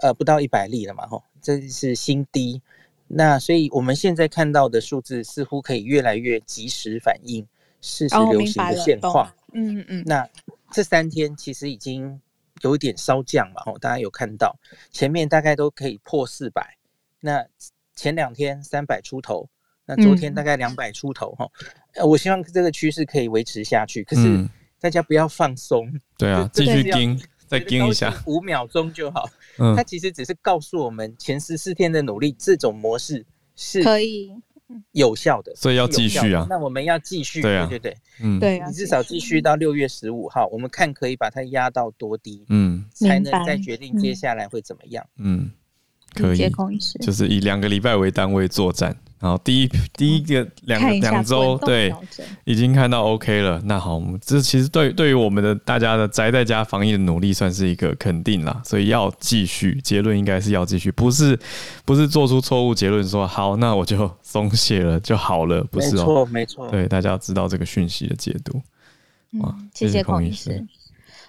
[0.01, 2.61] 呃不到一百例了嘛哈，这是新低。
[3.09, 7.47] 那所以我们现在看到的数字似乎可以越来越及时反映
[7.81, 9.33] 事实流行的现况。
[9.55, 10.29] 嗯嗯，那
[10.71, 12.21] 这三天其实已经
[12.61, 14.55] 有一点稍降嘛哦，大家有看到
[14.91, 16.77] 前面大概都可以破四百，
[17.21, 17.47] 那
[17.97, 19.49] 前两天三百出头，
[19.85, 21.67] 那昨天大概两百出头哈、嗯
[21.97, 24.49] 呃，我希望这个趋势可以维持下去，可是
[24.79, 29.29] 大家不要放松、嗯，对啊，继续盯，再盯一下，五秒钟就好，
[29.59, 34.33] 嗯，它其实只是告诉我们前十四天的努力，这种模式是可以。
[34.91, 36.45] 有效的，所以要继续啊。
[36.51, 45.53] 那我们要继续，对啊，对对对，嗯，对，你至少继续到六月十五号，我们看可以把它压到多低，嗯，才能再决定接下来会怎么样，嗯，
[46.17, 46.51] 可以，
[47.01, 48.97] 就是以两个礼拜为单位作战。
[49.19, 51.93] 然后第一第一个两两周，对，
[52.45, 53.61] 已经看到 OK 了。
[53.65, 58.61] 那好，我们这其实对对于我们的大家的宅在家防疫的努力，算是一个肯定啦。
[58.63, 61.37] 所以要继续，结论应该是要继续，不是
[61.87, 66.69] 不是做出错误结论说好，那我就松懈了就好了，不是哦，没错没错。
[66.69, 68.61] 对，大家要知道这个讯息的解读。
[69.39, 70.65] 哇，嗯、谢谢孔医师。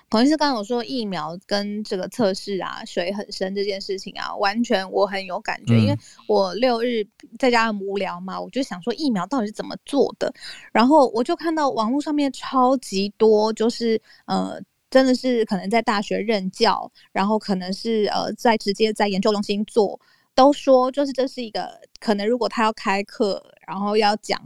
[0.10, 5.98] 孔医师刚刚有说疫苗跟这个测试啊，水很深这件事情啊，完全我很有感觉，嗯、因为
[6.30, 7.06] 我六日
[7.38, 10.34] 在家很无聊嘛，我就想说疫苗到底是怎么做的，
[10.72, 14.58] 然后我就看到网络上面超级多，就是呃，
[14.90, 20.00] 真的是可能在大学任教，然后可能是呃在直接在研究中心做，
[20.34, 24.42] 都说就是这是一个可能，如果他要开课，然后要讲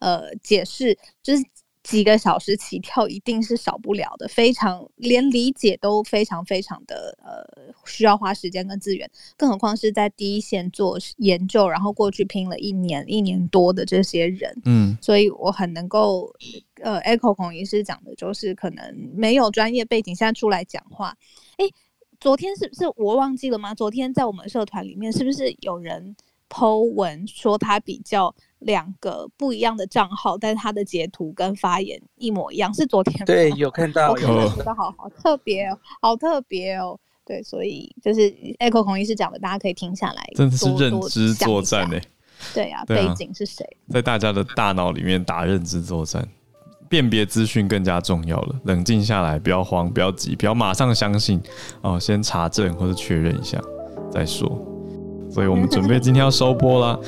[0.00, 1.44] 呃解释，就是。
[1.86, 16.28] 几个小时起跳一定是少不了的，非常连理解都非常非常的呃需要花时间跟资源，更何况是在第一线做研究，然后过去拼了一年一年多的这些人，嗯，所以我很能够
[16.82, 21.16] 呃 echo 孔医师讲的，就是可能没有专业背景，现在出来讲话，
[21.58, 21.72] 诶，
[22.18, 23.72] 昨天是不是我忘记了吗？
[23.72, 26.16] 昨天在我们社团里面是不是有人
[26.48, 28.34] po 文说他比较？
[28.66, 33.24] 两个不一样的账号，但是他的截图跟发言一模一样，是昨天吗？
[33.24, 36.98] 对，有看到，我觉得好好特别哦，好特别哦。
[37.24, 38.20] 对，所以就是
[38.60, 41.98] Echo 孔医师讲的，大家可以听下来，真的是认知作战呢。
[42.54, 43.64] 对啊，背景是谁？
[43.88, 46.28] 在大家的大脑里面打认知作战，
[46.88, 48.54] 辨别资讯更加重要了。
[48.64, 51.40] 冷静下来，不要慌，不要急，不要马上相信
[51.82, 53.60] 哦，先查证或者确认一下
[54.10, 54.48] 再说。
[55.28, 56.98] 所以我们准备今天要收播啦。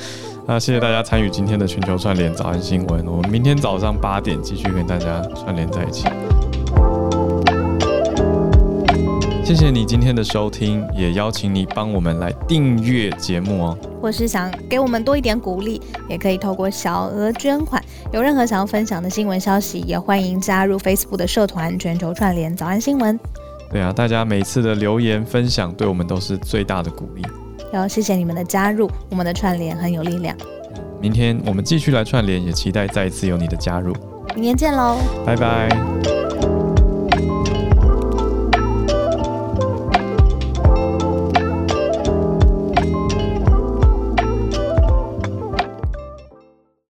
[0.51, 6.07] 那谢谢大家参与今天的全球串联早安新闻，我们明天早上八点继续跟大家串联在一起。
[9.45, 13.77] 谢谢你今天的收听，也邀请你帮我们来订阅节目哦。
[14.01, 17.79] 或是想给我们多一点鼓励，也可以透过小额捐款。
[18.11, 23.19] 有任何想要分享的新闻消息，也欢迎加入 Facebook 的社团“全球串联早安新闻”。
[23.71, 27.21] 对啊，大家每次的留言分享，对我们都是最大的鼓励。
[27.71, 30.35] 要谢谢你们的加入，我们的串联很有力量。
[31.01, 33.95] 明天我们继续来串联，也期待再一次有你的加入。
[34.35, 36.18] 明天见喽，拜拜。